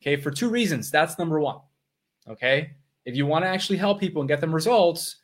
Okay, 0.00 0.14
for 0.14 0.30
two 0.30 0.48
reasons. 0.48 0.88
That's 0.88 1.18
number 1.18 1.40
one. 1.40 1.58
Okay, 2.28 2.70
if 3.04 3.16
you 3.16 3.26
want 3.26 3.44
to 3.44 3.48
actually 3.48 3.78
help 3.78 3.98
people 3.98 4.22
and 4.22 4.28
get 4.28 4.40
them 4.40 4.54
results, 4.54 5.16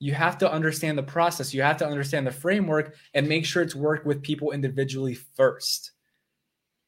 you 0.00 0.12
have 0.12 0.36
to 0.36 0.52
understand 0.52 0.98
the 0.98 1.02
process. 1.02 1.54
You 1.54 1.62
have 1.62 1.78
to 1.78 1.86
understand 1.86 2.26
the 2.26 2.30
framework 2.30 2.94
and 3.14 3.26
make 3.26 3.46
sure 3.46 3.62
it's 3.62 3.74
worked 3.74 4.04
with 4.04 4.20
people 4.20 4.50
individually 4.50 5.14
first. 5.14 5.92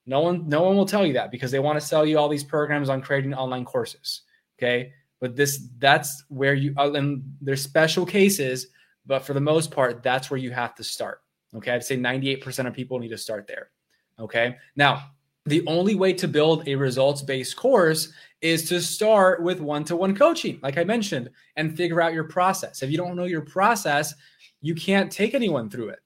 No 0.05 0.21
one, 0.21 0.51
no 0.51 0.65
one 0.65 0.77
will 0.77 0.85
tell 0.85 1.07
you 1.07 1.15
that 1.15 1.31
because 1.31 1.51
they 1.51 1.61
want 1.61 1.81
to 1.81 1.87
sell 1.87 2.05
you 2.05 2.19
all 2.19 2.29
these 2.29 2.45
programs 2.45 2.91
on 2.91 3.01
creating 3.01 3.33
online 3.33 3.65
courses. 3.65 4.21
Okay. 4.59 4.93
But 5.19 5.35
this, 5.35 5.67
that's 5.79 6.25
where 6.29 6.53
you, 6.53 6.75
uh, 6.77 6.93
and 6.93 7.23
there's 7.41 7.63
special 7.63 8.05
cases, 8.05 8.67
but 9.07 9.21
for 9.21 9.35
the 9.35 9.41
most 9.41 9.71
part, 9.71 10.03
that's 10.03 10.31
where 10.31 10.39
you 10.39 10.51
have 10.51 10.75
to 10.77 10.85
start. 10.85 11.21
Okay. 11.55 11.73
I'd 11.73 11.85
say 11.85 11.97
98% 11.97 12.67
of 12.67 12.75
people 12.75 12.99
need 12.99 13.09
to 13.09 13.19
start 13.19 13.47
there. 13.47 13.71
Okay. 14.19 14.57
Now, 14.77 15.11
the 15.47 15.65
only 15.67 15.95
way 15.95 16.13
to 16.15 16.27
build 16.27 16.67
a 16.67 16.75
results 16.75 17.23
based 17.23 17.57
course 17.57 18.13
is 18.41 18.69
to 18.69 18.81
start 18.81 19.43
with 19.43 19.61
one 19.61 19.85
to 19.85 19.97
one 19.97 20.17
coaching, 20.17 20.59
like 20.63 20.79
I 20.79 20.85
mentioned, 20.85 21.31
and 21.57 21.77
figure 21.77 22.01
out 22.01 22.15
your 22.15 22.25
process. 22.25 22.83
If 22.83 22.91
you 22.91 22.97
don't 22.97 23.17
know 23.17 23.25
your 23.25 23.43
process, 23.43 24.15
you 24.61 24.75
can't 24.75 25.13
take 25.13 25.35
anyone 25.35 25.69
through 25.69 25.91
it. 25.91 25.99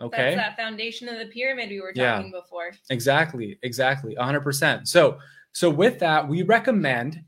Okay. 0.00 0.34
That's 0.34 0.36
that 0.36 0.56
foundation 0.56 1.08
of 1.08 1.18
the 1.18 1.26
pyramid 1.26 1.68
we 1.68 1.80
were 1.80 1.92
talking 1.92 2.32
yeah, 2.32 2.40
before. 2.40 2.72
Exactly. 2.88 3.58
Exactly. 3.62 4.16
100%. 4.18 4.86
So, 4.88 5.18
so 5.52 5.68
with 5.68 5.98
that, 5.98 6.26
we 6.26 6.42
recommend, 6.42 7.22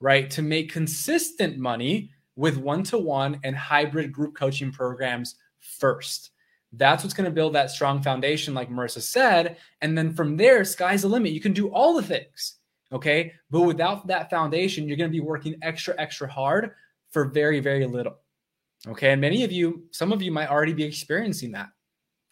right, 0.00 0.28
to 0.30 0.42
make 0.42 0.70
consistent 0.70 1.56
money 1.56 2.10
with 2.38 2.56
one 2.56 2.84
to 2.84 2.96
one 2.96 3.40
and 3.42 3.56
hybrid 3.56 4.12
group 4.12 4.36
coaching 4.36 4.70
programs 4.70 5.34
first. 5.58 6.30
That's 6.72 7.02
what's 7.02 7.14
going 7.14 7.24
to 7.24 7.34
build 7.34 7.54
that 7.56 7.68
strong 7.68 8.00
foundation, 8.00 8.54
like 8.54 8.70
Marissa 8.70 9.02
said. 9.02 9.56
And 9.80 9.98
then 9.98 10.14
from 10.14 10.36
there, 10.36 10.64
sky's 10.64 11.02
the 11.02 11.08
limit. 11.08 11.32
You 11.32 11.40
can 11.40 11.52
do 11.52 11.68
all 11.68 11.96
the 11.96 12.02
things. 12.02 12.54
Okay. 12.92 13.32
But 13.50 13.62
without 13.62 14.06
that 14.06 14.30
foundation, 14.30 14.86
you're 14.86 14.96
going 14.96 15.10
to 15.10 15.12
be 15.12 15.20
working 15.20 15.56
extra, 15.62 15.96
extra 15.98 16.30
hard 16.30 16.70
for 17.10 17.24
very, 17.24 17.58
very 17.58 17.86
little. 17.86 18.18
Okay. 18.86 19.10
And 19.10 19.20
many 19.20 19.42
of 19.42 19.50
you, 19.50 19.88
some 19.90 20.12
of 20.12 20.22
you 20.22 20.30
might 20.30 20.48
already 20.48 20.74
be 20.74 20.84
experiencing 20.84 21.50
that. 21.52 21.70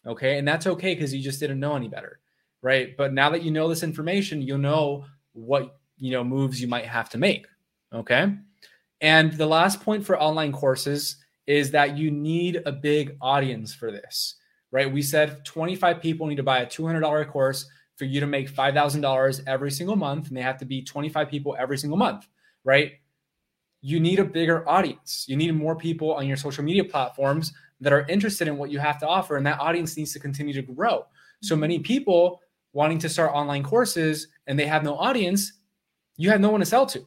Okay. 0.05 0.37
And 0.37 0.47
that's 0.47 0.67
okay 0.67 0.95
because 0.95 1.13
you 1.13 1.21
just 1.21 1.41
didn't 1.41 1.59
know 1.59 1.75
any 1.75 1.89
better. 1.89 2.21
Right. 2.61 2.95
But 2.95 3.11
now 3.11 3.29
that 3.31 3.43
you 3.43 3.51
know 3.51 3.67
this 3.67 3.83
information, 3.83 4.41
you'll 4.41 4.57
know 4.57 5.03
what, 5.33 5.79
you 5.97 6.11
know, 6.11 6.23
moves 6.23 6.61
you 6.61 6.69
might 6.69 6.85
have 6.85 7.09
to 7.09 7.17
make. 7.17 7.45
Okay. 7.91 8.31
And 9.01 9.33
the 9.33 9.45
last 9.45 9.81
point 9.81 10.05
for 10.05 10.19
online 10.19 10.51
courses 10.51 11.17
is 11.45 11.71
that 11.71 11.97
you 11.97 12.11
need 12.11 12.61
a 12.65 12.71
big 12.71 13.15
audience 13.21 13.73
for 13.73 13.91
this, 13.91 14.35
right? 14.71 14.91
We 14.91 15.01
said 15.01 15.45
25 15.45 16.01
people 16.01 16.27
need 16.27 16.35
to 16.35 16.43
buy 16.43 16.59
a 16.59 16.65
$200 16.65 17.29
course 17.29 17.69
for 17.95 18.05
you 18.05 18.19
to 18.19 18.27
make 18.27 18.51
$5,000 18.51 19.41
every 19.47 19.71
single 19.71 19.95
month, 19.95 20.27
and 20.27 20.37
they 20.37 20.41
have 20.41 20.57
to 20.57 20.65
be 20.65 20.83
25 20.83 21.29
people 21.29 21.55
every 21.57 21.77
single 21.77 21.97
month, 21.97 22.27
right? 22.63 22.93
You 23.81 23.99
need 23.99 24.19
a 24.19 24.25
bigger 24.25 24.67
audience. 24.67 25.25
You 25.27 25.37
need 25.37 25.53
more 25.55 25.75
people 25.75 26.13
on 26.13 26.27
your 26.27 26.37
social 26.37 26.63
media 26.63 26.83
platforms 26.83 27.53
that 27.79 27.93
are 27.93 28.05
interested 28.07 28.47
in 28.47 28.57
what 28.57 28.71
you 28.71 28.79
have 28.79 28.99
to 28.99 29.07
offer, 29.07 29.37
and 29.37 29.45
that 29.45 29.59
audience 29.59 29.95
needs 29.95 30.13
to 30.13 30.19
continue 30.19 30.53
to 30.53 30.61
grow. 30.61 31.05
So 31.41 31.55
many 31.55 31.79
people 31.79 32.41
wanting 32.73 32.99
to 32.99 33.09
start 33.09 33.31
online 33.33 33.63
courses 33.63 34.27
and 34.47 34.57
they 34.57 34.65
have 34.65 34.83
no 34.83 34.95
audience, 34.97 35.53
you 36.17 36.29
have 36.29 36.41
no 36.41 36.49
one 36.49 36.59
to 36.59 36.65
sell 36.65 36.85
to 36.87 37.05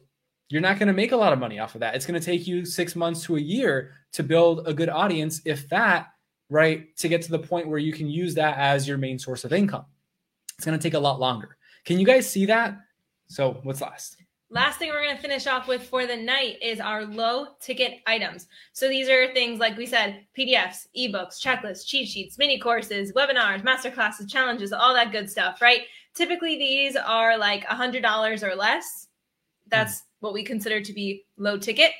you're 0.51 0.61
not 0.61 0.77
going 0.77 0.87
to 0.87 0.93
make 0.93 1.13
a 1.13 1.17
lot 1.17 1.31
of 1.31 1.39
money 1.39 1.59
off 1.59 1.75
of 1.75 1.79
that. 1.79 1.95
It's 1.95 2.05
going 2.05 2.19
to 2.19 2.25
take 2.25 2.45
you 2.45 2.65
six 2.65 2.95
months 2.95 3.23
to 3.23 3.37
a 3.37 3.39
year 3.39 3.93
to 4.11 4.23
build 4.23 4.67
a 4.67 4.73
good 4.73 4.89
audience, 4.89 5.41
if 5.45 5.69
that, 5.69 6.07
right, 6.49 6.95
to 6.97 7.07
get 7.07 7.21
to 7.23 7.31
the 7.31 7.39
point 7.39 7.67
where 7.67 7.79
you 7.79 7.93
can 7.93 8.09
use 8.09 8.35
that 8.35 8.57
as 8.57 8.87
your 8.87 8.97
main 8.97 9.17
source 9.17 9.45
of 9.45 9.53
income. 9.53 9.85
It's 10.57 10.65
going 10.65 10.77
to 10.77 10.83
take 10.83 10.93
a 10.93 10.99
lot 10.99 11.19
longer. 11.19 11.57
Can 11.85 11.99
you 11.99 12.05
guys 12.05 12.29
see 12.29 12.45
that? 12.47 12.77
So, 13.27 13.59
what's 13.63 13.81
last? 13.81 14.17
Last 14.49 14.77
thing 14.77 14.89
we're 14.89 15.01
going 15.01 15.15
to 15.15 15.21
finish 15.21 15.47
off 15.47 15.69
with 15.69 15.81
for 15.81 16.05
the 16.05 16.17
night 16.17 16.57
is 16.61 16.81
our 16.81 17.05
low 17.05 17.47
ticket 17.61 18.01
items. 18.05 18.47
So 18.73 18.89
these 18.89 19.07
are 19.07 19.33
things 19.33 19.61
like 19.61 19.77
we 19.77 19.85
said 19.85 20.25
PDFs, 20.37 20.87
ebooks, 20.97 21.39
checklists, 21.41 21.87
cheat 21.87 22.09
sheets, 22.09 22.37
mini 22.37 22.59
courses, 22.59 23.13
webinars, 23.13 23.63
masterclasses, 23.63 24.29
challenges, 24.29 24.73
all 24.73 24.93
that 24.93 25.13
good 25.13 25.29
stuff, 25.29 25.61
right? 25.61 25.83
Typically, 26.13 26.57
these 26.57 26.97
are 26.97 27.37
like 27.37 27.65
$100 27.65 28.43
or 28.43 28.53
less. 28.53 29.07
That's 29.67 30.03
what 30.21 30.33
we 30.33 30.43
consider 30.43 30.81
to 30.81 30.93
be 30.93 31.25
low 31.37 31.57
ticket. 31.57 31.91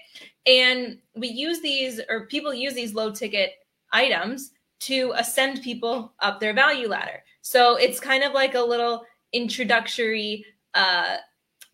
And 0.48 1.00
we 1.16 1.28
use 1.28 1.60
these, 1.60 2.00
or 2.10 2.28
people 2.28 2.54
use 2.54 2.74
these 2.74 2.94
low 2.94 3.12
ticket 3.12 3.52
items 3.92 4.52
to 4.82 5.14
ascend 5.16 5.62
people 5.62 6.14
up 6.20 6.40
their 6.40 6.54
value 6.54 6.88
ladder. 6.88 7.24
So 7.42 7.76
it's 7.76 8.00
kind 8.00 8.24
of 8.24 8.34
like 8.34 8.56
a 8.56 8.62
little 8.62 9.04
introductory 9.34 10.46
uh, 10.74 11.18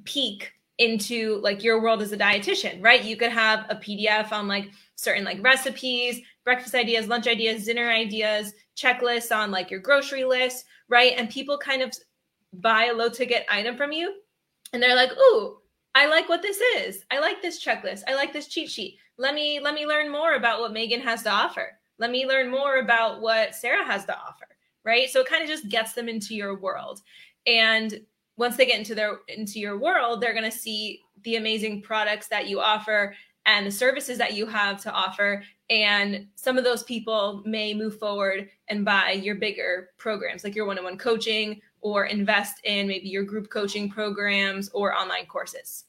peek 0.04 0.52
into 0.78 1.40
like 1.42 1.64
your 1.64 1.82
world 1.82 2.02
as 2.02 2.12
a 2.12 2.18
dietitian, 2.18 2.84
right? 2.84 3.04
You 3.04 3.18
could 3.18 3.32
have 3.32 3.66
a 3.70 3.76
PDF 3.76 4.32
on 4.32 4.48
like 4.48 4.70
certain 4.96 5.24
like 5.24 5.44
recipes, 5.44 6.22
breakfast 6.44 6.76
ideas, 6.76 7.08
lunch 7.08 7.28
ideas, 7.28 7.66
dinner 7.66 7.90
ideas, 7.90 8.54
checklists 8.76 9.36
on 9.36 9.52
like 9.52 9.72
your 9.72 9.80
grocery 9.80 10.24
list, 10.24 10.66
right? 10.88 11.14
And 11.18 11.30
people 11.30 11.58
kind 11.58 11.82
of 11.82 11.92
buy 12.54 12.86
a 12.86 12.94
low 12.94 13.10
ticket 13.10 13.46
item 13.50 13.76
from 13.76 13.92
you 13.92 14.14
and 14.74 14.82
they're 14.82 14.96
like, 14.96 15.12
ooh, 15.12 15.58
I 15.98 16.06
like 16.06 16.30
what 16.30 16.44
this 16.44 16.62
is. 16.62 17.04
I 17.10 17.18
like 17.18 17.42
this 17.42 17.64
checklist. 17.64 18.04
I 18.08 18.14
like 18.14 18.32
this 18.32 18.48
cheat 18.48 18.70
sheet. 18.70 19.00
Let 19.18 19.34
me 19.34 19.60
let 19.60 19.74
me 19.74 19.88
learn 19.88 20.12
more 20.12 20.36
about 20.36 20.60
what 20.60 20.72
Megan 20.72 21.02
has 21.02 21.24
to 21.24 21.32
offer. 21.32 21.72
Let 21.98 22.12
me 22.12 22.28
learn 22.28 22.52
more 22.52 22.78
about 22.78 23.20
what 23.20 23.56
Sarah 23.56 23.84
has 23.84 24.06
to 24.06 24.16
offer, 24.16 24.46
right? 24.84 25.10
So 25.10 25.22
it 25.22 25.28
kind 25.28 25.42
of 25.42 25.50
just 25.50 25.70
gets 25.70 25.94
them 25.94 26.08
into 26.08 26.36
your 26.36 26.56
world. 26.56 27.02
And 27.48 28.00
once 28.38 28.58
they 28.58 28.68
get 28.68 28.78
into 28.78 28.94
their 28.94 29.22
into 29.28 29.60
your 29.60 29.80
world, 29.80 30.22
they're 30.22 30.36
going 30.36 30.44
to 30.50 30.56
see 30.56 31.02
the 31.24 31.38
amazing 31.38 31.82
products 31.82 32.28
that 32.28 32.48
you 32.48 32.60
offer 32.60 33.16
and 33.48 33.66
the 33.66 33.72
services 33.72 34.20
that 34.20 34.36
you 34.36 34.46
have 34.46 34.80
to 34.84 34.92
offer 34.92 35.42
and 35.70 36.28
some 36.36 36.58
of 36.58 36.64
those 36.64 36.84
people 36.84 37.42
may 37.46 37.74
move 37.74 37.98
forward 37.98 38.50
and 38.68 38.86
buy 38.86 39.12
your 39.14 39.36
bigger 39.36 39.90
programs 39.98 40.44
like 40.44 40.56
your 40.56 40.66
one-on-one 40.66 40.98
coaching 40.98 41.60
or 41.82 42.06
invest 42.06 42.60
in 42.66 42.88
maybe 42.88 43.08
your 43.08 43.24
group 43.24 43.50
coaching 43.50 43.90
programs 43.90 44.70
or 44.70 44.94
online 44.94 45.26
courses 45.26 45.86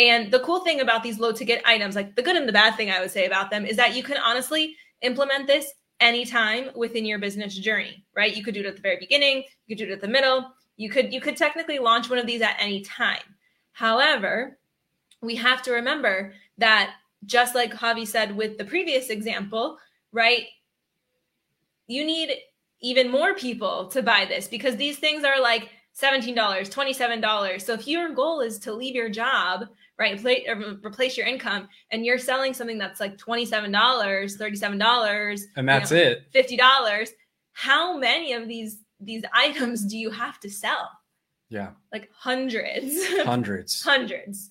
and 0.00 0.32
the 0.32 0.40
cool 0.40 0.60
thing 0.60 0.80
about 0.80 1.02
these 1.02 1.18
low 1.18 1.30
ticket 1.30 1.60
items, 1.66 1.94
like 1.94 2.16
the 2.16 2.22
good 2.22 2.34
and 2.34 2.48
the 2.48 2.52
bad 2.52 2.74
thing 2.74 2.90
I 2.90 3.00
would 3.00 3.10
say 3.10 3.26
about 3.26 3.50
them, 3.50 3.66
is 3.66 3.76
that 3.76 3.94
you 3.94 4.02
can 4.02 4.16
honestly 4.16 4.74
implement 5.02 5.46
this 5.46 5.70
anytime 6.00 6.70
within 6.74 7.04
your 7.04 7.18
business 7.18 7.54
journey, 7.54 8.02
right? 8.16 8.34
You 8.34 8.42
could 8.42 8.54
do 8.54 8.60
it 8.60 8.66
at 8.66 8.76
the 8.76 8.82
very 8.82 8.96
beginning, 8.98 9.44
you 9.66 9.76
could 9.76 9.84
do 9.84 9.90
it 9.90 9.92
at 9.92 10.00
the 10.00 10.08
middle, 10.08 10.52
you 10.78 10.88
could 10.88 11.12
you 11.12 11.20
could 11.20 11.36
technically 11.36 11.78
launch 11.78 12.08
one 12.08 12.18
of 12.18 12.26
these 12.26 12.40
at 12.40 12.56
any 12.58 12.80
time. 12.80 13.20
However, 13.72 14.58
we 15.20 15.36
have 15.36 15.60
to 15.62 15.72
remember 15.72 16.32
that 16.56 16.94
just 17.26 17.54
like 17.54 17.74
Javi 17.74 18.06
said 18.06 18.34
with 18.34 18.56
the 18.56 18.64
previous 18.64 19.10
example, 19.10 19.76
right? 20.12 20.44
You 21.86 22.06
need 22.06 22.30
even 22.80 23.10
more 23.10 23.34
people 23.34 23.88
to 23.88 24.02
buy 24.02 24.24
this 24.26 24.48
because 24.48 24.76
these 24.76 24.98
things 24.98 25.24
are 25.24 25.38
like 25.38 25.68
$17, 26.00 26.34
$27. 26.34 27.60
So 27.60 27.74
if 27.74 27.86
your 27.86 28.14
goal 28.14 28.40
is 28.40 28.58
to 28.60 28.72
leave 28.72 28.94
your 28.94 29.10
job 29.10 29.66
right? 30.00 30.18
replace 30.82 31.16
your 31.16 31.26
income, 31.26 31.68
and 31.92 32.04
you're 32.04 32.18
selling 32.18 32.54
something 32.54 32.78
that's 32.78 32.98
like 32.98 33.18
twenty 33.18 33.44
seven 33.44 33.70
dollars, 33.70 34.36
thirty 34.36 34.56
seven 34.56 34.78
dollars, 34.78 35.46
and 35.56 35.68
that's 35.68 35.90
you 35.90 35.98
know, 35.98 36.02
it, 36.02 36.26
fifty 36.32 36.56
dollars. 36.56 37.10
How 37.52 37.96
many 37.98 38.32
of 38.32 38.48
these 38.48 38.78
these 38.98 39.22
items 39.34 39.84
do 39.84 39.98
you 39.98 40.10
have 40.10 40.40
to 40.40 40.50
sell? 40.50 40.90
Yeah, 41.50 41.70
like 41.92 42.08
hundreds, 42.16 43.06
hundreds, 43.24 43.82
hundreds. 43.82 44.50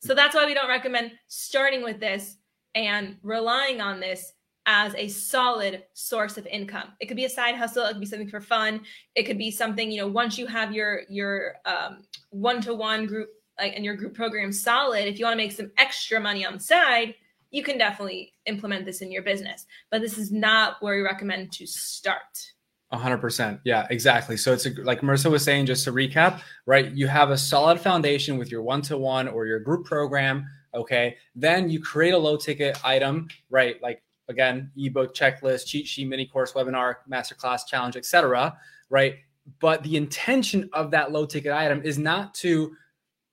So 0.00 0.14
that's 0.14 0.34
why 0.34 0.46
we 0.46 0.54
don't 0.54 0.68
recommend 0.68 1.10
starting 1.26 1.82
with 1.82 1.98
this 1.98 2.36
and 2.76 3.16
relying 3.22 3.80
on 3.80 3.98
this 3.98 4.32
as 4.66 4.94
a 4.94 5.08
solid 5.08 5.82
source 5.94 6.36
of 6.38 6.46
income. 6.46 6.90
It 7.00 7.06
could 7.06 7.16
be 7.16 7.24
a 7.24 7.30
side 7.30 7.56
hustle, 7.56 7.84
it 7.86 7.94
could 7.94 8.00
be 8.00 8.06
something 8.06 8.28
for 8.28 8.40
fun, 8.40 8.82
it 9.16 9.24
could 9.24 9.38
be 9.38 9.50
something, 9.50 9.90
you 9.90 10.00
know, 10.00 10.06
once 10.06 10.38
you 10.38 10.46
have 10.46 10.72
your 10.72 11.02
your 11.08 11.56
um, 11.64 12.04
one-to-one 12.30 13.06
group 13.06 13.30
like 13.58 13.74
and 13.74 13.84
your 13.84 13.94
group 13.94 14.14
program 14.14 14.52
solid, 14.52 15.06
if 15.06 15.18
you 15.18 15.24
want 15.24 15.34
to 15.34 15.44
make 15.44 15.52
some 15.52 15.70
extra 15.78 16.20
money 16.20 16.46
on 16.46 16.54
the 16.54 16.60
side, 16.60 17.14
you 17.50 17.62
can 17.62 17.78
definitely 17.78 18.32
implement 18.46 18.84
this 18.84 19.00
in 19.00 19.10
your 19.10 19.22
business. 19.22 19.66
But 19.90 20.00
this 20.00 20.18
is 20.18 20.30
not 20.30 20.76
where 20.80 20.96
we 20.96 21.02
recommend 21.02 21.52
to 21.52 21.66
start. 21.66 22.52
100%. 22.92 23.60
Yeah, 23.64 23.86
exactly. 23.90 24.36
So 24.36 24.52
it's 24.52 24.66
a, 24.66 24.70
like 24.82 25.02
Marissa 25.02 25.30
was 25.30 25.44
saying, 25.44 25.66
just 25.66 25.84
to 25.84 25.92
recap, 25.92 26.40
right? 26.66 26.90
You 26.92 27.06
have 27.06 27.30
a 27.30 27.36
solid 27.36 27.80
foundation 27.80 28.38
with 28.38 28.50
your 28.50 28.62
one 28.62 28.82
to 28.82 28.96
one 28.96 29.28
or 29.28 29.46
your 29.46 29.60
group 29.60 29.84
program. 29.84 30.46
Okay. 30.74 31.16
Then 31.34 31.68
you 31.68 31.80
create 31.80 32.14
a 32.14 32.18
low 32.18 32.36
ticket 32.36 32.82
item, 32.84 33.28
right? 33.50 33.76
Like 33.82 34.02
again, 34.28 34.70
ebook, 34.76 35.14
checklist, 35.14 35.66
cheat 35.66 35.86
sheet, 35.86 36.08
mini 36.08 36.26
course, 36.26 36.52
webinar, 36.52 36.96
masterclass, 37.10 37.66
challenge, 37.66 37.96
etc. 37.96 38.56
Right. 38.88 39.16
But 39.60 39.82
the 39.82 39.96
intention 39.96 40.68
of 40.72 40.90
that 40.90 41.12
low 41.12 41.26
ticket 41.26 41.52
item 41.52 41.82
is 41.82 41.98
not 41.98 42.34
to 42.36 42.74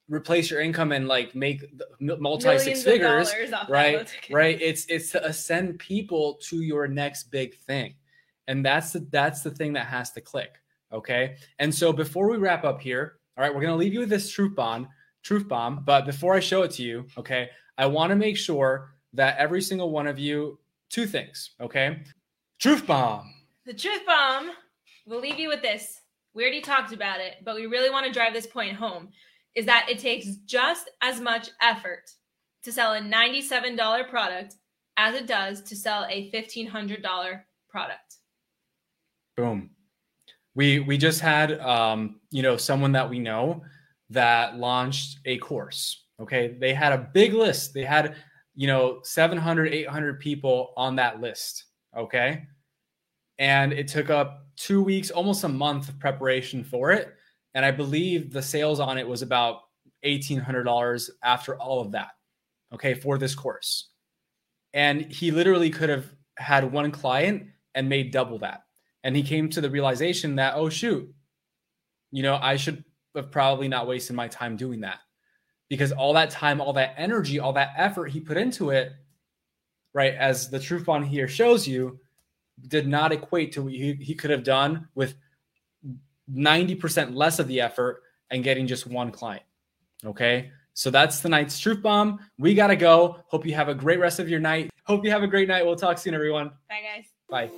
replace 0.08 0.52
your 0.52 0.62
income 0.62 0.92
and 0.92 1.08
like 1.08 1.34
make 1.34 1.64
multi 2.00 2.60
six 2.60 2.84
figures 2.84 3.34
right 3.68 4.14
right 4.32 4.62
it's 4.62 4.86
it's 4.86 5.12
to 5.12 5.26
ascend 5.26 5.80
people 5.80 6.36
to 6.36 6.62
your 6.62 6.88
next 6.88 7.32
big 7.32 7.58
thing 7.62 7.96
and 8.48 8.64
that's 8.64 8.94
the 8.94 9.00
that's 9.10 9.42
the 9.42 9.50
thing 9.50 9.74
that 9.74 9.88
has 9.88 10.12
to 10.12 10.22
click 10.22 10.62
okay 10.94 11.38
and 11.58 11.74
so 11.74 11.92
before 11.92 12.30
we 12.30 12.38
wrap 12.38 12.64
up 12.64 12.80
here 12.80 13.18
all 13.36 13.44
right 13.44 13.54
we're 13.54 13.62
going 13.62 13.74
to 13.74 13.78
leave 13.78 13.94
you 13.94 14.02
with 14.02 14.10
this 14.10 14.30
truth 14.30 14.56
bomb 14.56 14.88
truth 15.26 15.48
bomb. 15.48 15.82
But 15.84 16.06
before 16.06 16.36
I 16.36 16.40
show 16.40 16.62
it 16.62 16.72
to 16.72 16.84
you, 16.84 17.08
okay, 17.18 17.50
I 17.78 17.88
want 17.88 18.12
to 18.12 18.16
make 18.16 18.38
sure 18.38 18.92
that 19.14 19.38
every 19.38 19.62
single 19.62 19.90
one 19.90 20.08
of 20.08 20.20
you, 20.20 20.60
two 20.90 21.08
things, 21.08 21.52
okay? 21.60 22.04
Truth 22.60 22.86
bomb. 22.86 23.34
The 23.66 23.74
truth 23.74 24.06
bomb, 24.06 24.52
we'll 25.06 25.20
leave 25.20 25.40
you 25.40 25.50
with 25.50 25.64
this. 25.64 26.02
We 26.36 26.44
already 26.44 26.62
talked 26.62 26.94
about 26.94 27.20
it, 27.20 27.38
but 27.44 27.56
we 27.56 27.66
really 27.66 27.90
want 27.90 28.06
to 28.06 28.12
drive 28.12 28.34
this 28.34 28.46
point 28.46 28.76
home 28.76 29.10
is 29.56 29.66
that 29.66 29.88
it 29.90 30.00
takes 30.00 30.28
just 30.46 30.90
as 31.02 31.20
much 31.20 31.50
effort 31.62 32.10
to 32.64 32.72
sell 32.72 32.94
a 32.94 33.00
$97 33.00 34.10
product 34.10 34.56
as 34.98 35.16
it 35.16 35.28
does 35.28 35.62
to 35.62 35.76
sell 35.76 36.06
a 36.10 36.32
$1,500 36.32 37.42
product. 37.70 38.16
Boom. 39.38 39.70
We 40.56 40.80
we 40.80 40.98
just 40.98 41.20
had 41.20 41.60
um, 41.60 42.22
you 42.32 42.42
know 42.42 42.56
someone 42.56 42.94
that 42.94 43.10
we 43.10 43.20
know 43.20 43.62
that 44.10 44.58
launched 44.58 45.20
a 45.26 45.38
course. 45.40 46.06
Okay, 46.22 46.56
they 46.60 46.74
had 46.74 46.94
a 46.94 47.10
big 47.14 47.34
list. 47.34 47.74
They 47.74 47.84
had 47.84 48.16
you 48.56 48.68
know 48.68 49.00
700 49.04 49.74
800 49.74 50.22
people 50.22 50.74
on 50.78 50.96
that 50.96 51.20
list. 51.20 51.66
Okay, 51.98 52.44
and 53.38 53.74
it 53.74 53.90
took 53.90 54.10
up 54.10 54.46
two 54.56 54.82
weeks, 54.82 55.12
almost 55.12 55.44
a 55.44 55.50
month 55.50 55.90
of 55.90 56.00
preparation 56.00 56.64
for 56.64 56.92
it. 56.92 57.15
And 57.56 57.66
I 57.66 57.72
believe 57.72 58.32
the 58.32 58.42
sales 58.42 58.80
on 58.80 58.98
it 58.98 59.08
was 59.08 59.22
about 59.22 59.62
$1,800 60.06 61.10
after 61.24 61.58
all 61.58 61.82
of 61.82 61.92
that. 61.94 62.10
Okay, 62.74 62.94
for 62.94 63.18
this 63.18 63.34
course. 63.34 63.90
And 64.74 65.12
he 65.12 65.32
literally 65.32 65.70
could 65.70 65.90
have 65.90 66.06
had 66.38 66.70
one 66.72 66.92
client 66.92 67.48
and 67.74 67.88
made 67.90 68.12
double 68.12 68.38
that. 68.40 68.62
And 69.04 69.16
he 69.16 69.24
came 69.24 69.50
to 69.50 69.62
the 69.62 69.70
realization 69.70 70.36
that, 70.36 70.56
oh, 70.56 70.70
shoot, 70.70 71.10
you 72.12 72.24
know, 72.24 72.38
I 72.42 72.58
should 72.58 72.84
have 73.16 73.32
probably 73.32 73.68
not 73.68 73.88
wasted 73.88 74.16
my 74.16 74.28
time 74.28 74.58
doing 74.58 74.82
that 74.82 75.00
because 75.70 75.92
all 75.92 76.14
that 76.14 76.30
time, 76.30 76.60
all 76.60 76.74
that 76.74 76.96
energy, 76.98 77.40
all 77.40 77.54
that 77.54 77.74
effort 77.78 78.08
he 78.08 78.20
put 78.20 78.38
into 78.38 78.72
it, 78.72 78.92
right, 79.94 80.14
as 80.16 80.50
the 80.50 80.60
truth 80.60 80.90
on 80.90 81.04
here 81.04 81.28
shows 81.28 81.68
you, 81.68 82.00
did 82.68 82.88
not 82.88 83.12
equate 83.12 83.52
to 83.54 83.64
what 83.64 83.74
he, 83.74 83.94
he 83.94 84.14
could 84.16 84.32
have 84.32 84.44
done 84.44 84.88
with 84.96 85.16
90% 86.34 87.16
less 87.16 87.40
of 87.40 87.48
the 87.48 87.62
effort 87.62 88.04
and 88.30 88.44
getting 88.44 88.68
just 88.68 88.88
one 88.88 89.12
client. 89.12 89.44
Okay. 90.06 90.52
So 90.74 90.90
that's 90.90 91.22
tonight's 91.22 91.58
truth 91.60 91.82
bomb. 91.82 92.20
We 92.38 92.54
got 92.54 92.68
to 92.68 92.76
go. 92.76 93.18
Hope 93.28 93.46
you 93.46 93.54
have 93.54 93.70
a 93.70 93.76
great 93.76 94.00
rest 94.00 94.20
of 94.20 94.28
your 94.28 94.40
night. 94.40 94.70
Hope 94.84 95.06
you 95.06 95.12
have 95.12 95.24
a 95.24 95.28
great 95.28 95.48
night. 95.48 95.66
We'll 95.66 95.78
talk 95.78 95.98
soon, 95.98 96.14
everyone. 96.14 96.52
Bye, 96.70 96.82
guys. 96.96 97.06
Bye. 97.30 97.50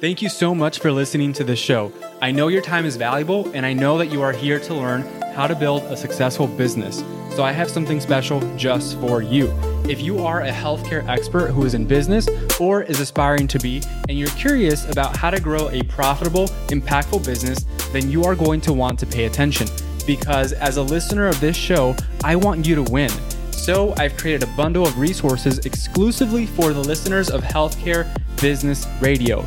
Thank 0.00 0.22
you 0.22 0.28
so 0.28 0.54
much 0.54 0.80
for 0.80 0.90
listening 0.90 1.32
to 1.34 1.44
the 1.44 1.54
show. 1.54 1.92
I 2.20 2.32
know 2.32 2.48
your 2.48 2.62
time 2.62 2.86
is 2.86 2.96
valuable, 2.96 3.48
and 3.54 3.64
I 3.64 3.72
know 3.72 3.98
that 3.98 4.06
you 4.06 4.20
are 4.22 4.32
here 4.32 4.58
to 4.58 4.74
learn 4.74 5.02
how 5.34 5.46
to 5.46 5.54
build 5.54 5.84
a 5.84 5.96
successful 5.96 6.48
business. 6.48 7.04
So 7.34 7.42
I 7.42 7.52
have 7.52 7.70
something 7.70 7.98
special 7.98 8.40
just 8.56 9.00
for 9.00 9.22
you. 9.22 9.50
If 9.88 10.02
you 10.02 10.18
are 10.18 10.42
a 10.42 10.50
healthcare 10.50 11.08
expert 11.08 11.50
who 11.52 11.64
is 11.64 11.72
in 11.72 11.86
business 11.86 12.28
or 12.60 12.82
is 12.82 13.00
aspiring 13.00 13.48
to 13.48 13.58
be, 13.58 13.82
and 14.10 14.18
you're 14.18 14.28
curious 14.30 14.86
about 14.90 15.16
how 15.16 15.30
to 15.30 15.40
grow 15.40 15.70
a 15.70 15.82
profitable, 15.84 16.48
impactful 16.68 17.24
business, 17.24 17.64
then 17.90 18.10
you 18.10 18.22
are 18.24 18.34
going 18.34 18.60
to 18.60 18.74
want 18.74 18.98
to 18.98 19.06
pay 19.06 19.24
attention. 19.24 19.66
Because 20.06 20.52
as 20.52 20.76
a 20.76 20.82
listener 20.82 21.26
of 21.26 21.40
this 21.40 21.56
show, 21.56 21.96
I 22.22 22.36
want 22.36 22.66
you 22.66 22.74
to 22.74 22.82
win. 22.92 23.10
So 23.50 23.94
I've 23.96 24.16
created 24.18 24.42
a 24.42 24.52
bundle 24.54 24.86
of 24.86 24.98
resources 24.98 25.60
exclusively 25.60 26.44
for 26.44 26.74
the 26.74 26.80
listeners 26.80 27.30
of 27.30 27.42
Healthcare 27.42 28.14
Business 28.42 28.86
Radio. 29.00 29.46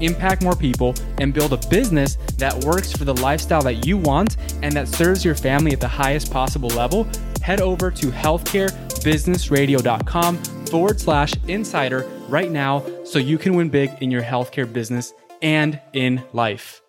impact 0.00 0.42
more 0.42 0.56
people, 0.56 0.94
and 1.18 1.34
build 1.34 1.52
a 1.52 1.58
business 1.68 2.16
that 2.38 2.64
works 2.64 2.92
for 2.92 3.04
the 3.04 3.14
lifestyle 3.14 3.62
that 3.62 3.86
you 3.86 3.96
want 3.96 4.36
and 4.62 4.74
that 4.74 4.88
serves 4.88 5.24
your 5.24 5.34
family 5.34 5.72
at 5.72 5.80
the 5.80 5.88
highest 5.88 6.32
possible 6.32 6.68
level, 6.70 7.06
head 7.42 7.60
over 7.60 7.90
to 7.90 8.06
healthcarebusinessradio.com 8.06 10.36
forward 10.66 11.00
slash 11.00 11.32
insider 11.48 12.08
right 12.28 12.50
now 12.50 12.84
so 13.04 13.18
you 13.18 13.38
can 13.38 13.54
win 13.54 13.68
big 13.68 13.90
in 14.00 14.10
your 14.10 14.22
healthcare 14.22 14.70
business 14.70 15.12
and 15.42 15.80
in 15.92 16.22
life. 16.32 16.83